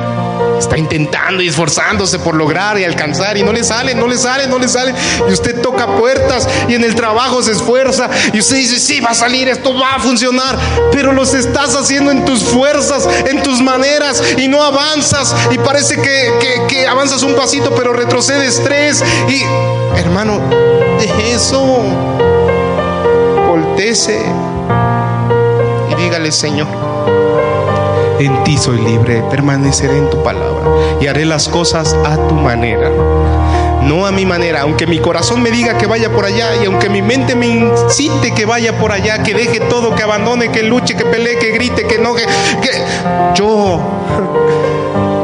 está 0.63 0.79
intentando 0.79 1.43
y 1.43 1.49
esforzándose 1.49 2.19
por 2.19 2.35
lograr 2.35 2.79
y 2.79 2.85
alcanzar 2.85 3.37
y 3.37 3.43
no 3.43 3.53
le 3.53 3.65
sale, 3.65 3.95
no 3.95 4.07
le 4.07 4.17
sale, 4.17 4.47
no 4.47 4.59
le 4.59 4.69
sale. 4.69 4.95
Y 5.29 5.33
usted 5.33 5.61
toca 5.61 5.87
puertas 5.87 6.49
y 6.69 6.75
en 6.75 6.85
el 6.85 6.95
trabajo 6.95 7.43
se 7.43 7.53
esfuerza 7.53 8.09
y 8.33 8.39
usted 8.39 8.57
dice, 8.57 8.79
sí, 8.79 9.01
va 9.01 9.11
a 9.11 9.15
salir, 9.15 9.49
esto 9.49 9.75
va 9.79 9.97
a 9.97 10.01
funcionar, 10.01 10.59
pero 10.93 11.13
los 11.13 11.35
estás 11.35 11.75
haciendo 11.77 12.11
en 12.11 12.25
tus 12.25 12.43
fuerzas, 12.45 13.09
en 13.27 13.43
tus 13.43 13.61
maneras 13.61 14.23
y 14.39 14.49
no 14.49 14.63
avanzas 14.63 15.35
y 15.51 15.59
parece 15.59 15.97
que, 15.97 16.67
que 16.69 16.87
avanzas 16.87 17.23
un 17.23 17.35
pasito 17.35 17.75
pero 17.75 17.93
retrocedes 17.93 18.63
tres. 18.65 19.03
Y 19.29 19.43
hermano, 19.99 20.41
de 20.99 21.33
eso, 21.33 21.63
voltese 23.49 24.23
dígale, 26.03 26.33
Señor, 26.33 26.67
en 28.25 28.45
ti 28.45 28.57
soy 28.57 28.79
libre, 28.79 29.23
permaneceré 29.31 29.99
en 29.99 30.11
tu 30.11 30.23
palabra 30.23 30.63
y 31.01 31.07
haré 31.07 31.25
las 31.25 31.49
cosas 31.49 31.97
a 32.05 32.17
tu 32.29 32.35
manera. 32.35 32.91
No 33.83 34.07
a 34.07 34.13
mi 34.13 34.25
manera, 34.25 34.61
aunque 34.63 34.87
mi 34.87 35.01
corazón 35.01 35.43
me 35.43 35.51
diga 35.51 35.77
que 35.77 35.87
vaya 35.87 36.11
por 36.11 36.25
allá 36.25 36.51
y 36.63 36.67
aunque 36.67 36.89
mi 36.89 37.03
mente 37.03 37.35
me 37.35 37.49
incite 37.49 38.33
que 38.33 38.47
vaya 38.47 38.79
por 38.79 38.93
allá, 38.93 39.23
que 39.23 39.35
deje 39.35 39.59
todo, 39.61 39.97
que 39.97 40.03
abandone, 40.05 40.51
que 40.51 40.63
luche, 40.63 40.97
que 40.97 41.05
pelee, 41.05 41.39
que 41.39 41.51
grite, 41.51 41.87
que 41.87 41.97
enoje, 41.97 42.25
que 42.61 42.71
yo 43.35 43.81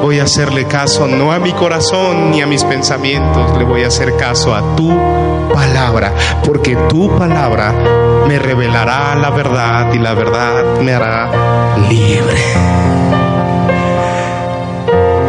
voy 0.03 0.19
a 0.19 0.25
hacerle 0.25 0.65
caso 0.65 1.07
no 1.07 1.33
a 1.33 1.39
mi 1.39 1.53
corazón 1.53 2.31
ni 2.31 2.43
a 2.43 2.47
mis 2.47 2.65
pensamientos, 2.65 3.57
le 3.59 3.65
voy 3.65 3.85
a 3.85 3.89
hacer 3.89 4.17
caso 4.17 4.55
a 4.55 4.75
tu 4.75 4.91
palabra, 5.49 6.13
porque 6.45 6.77
tu 6.89 7.17
palabra 7.17 7.73
me 8.27 8.39
revelará 8.39 9.15
la 9.15 9.31
verdad 9.31 9.93
y 9.93 9.99
la 9.99 10.15
verdad 10.15 10.81
me 10.81 10.93
hará 10.93 11.31
libre. 11.89 12.37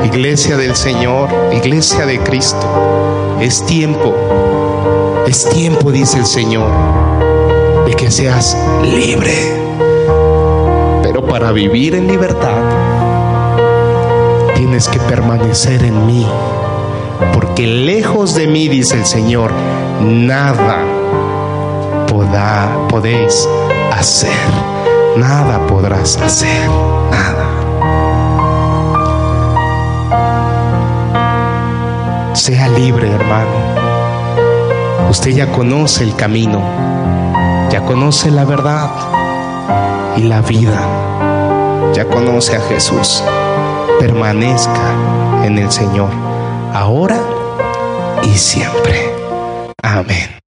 Iglesia 0.06 0.58
del 0.58 0.76
Señor, 0.76 1.30
iglesia 1.52 2.06
de 2.06 2.20
Cristo, 2.20 3.38
es 3.40 3.66
tiempo, 3.66 4.16
es 5.28 5.48
tiempo, 5.50 5.92
dice 5.92 6.18
el 6.18 6.26
Señor, 6.26 6.72
de 7.86 7.94
que 7.94 8.10
seas 8.10 8.58
libre. 8.84 9.34
Pero 11.04 11.26
para 11.26 11.52
vivir 11.52 11.96
en 11.96 12.08
libertad, 12.08 12.58
tienes 14.56 14.90
que 14.90 15.00
permanecer 15.00 15.84
en 15.84 16.06
mí, 16.06 16.28
porque 17.34 17.68
lejos 17.68 18.36
de 18.36 18.48
mí, 18.48 18.68
dice 18.68 18.96
el 18.96 19.06
Señor, 19.06 19.52
nada 20.02 21.00
podéis 22.90 23.48
hacer. 23.94 24.30
Nada 25.16 25.66
podrás 25.68 26.18
hacer. 26.18 26.70
Nada. 27.12 27.46
Sea 32.34 32.68
libre, 32.70 33.10
hermano. 33.10 35.10
Usted 35.10 35.32
ya 35.32 35.52
conoce 35.52 36.04
el 36.04 36.16
camino. 36.16 36.62
Ya 37.70 37.86
conoce 37.86 38.32
la 38.32 38.46
verdad 38.46 38.90
y 40.18 40.24
la 40.24 40.42
vida. 40.42 40.82
Ya 41.94 42.06
conoce 42.06 42.58
a 42.58 42.62
Jesús. 42.62 43.24
Permanezca 44.00 44.94
en 45.44 45.58
el 45.58 45.72
Señor. 45.72 46.10
Ahora 46.74 47.18
y 48.24 48.38
siempre. 48.38 49.09
Amén. 50.00 50.39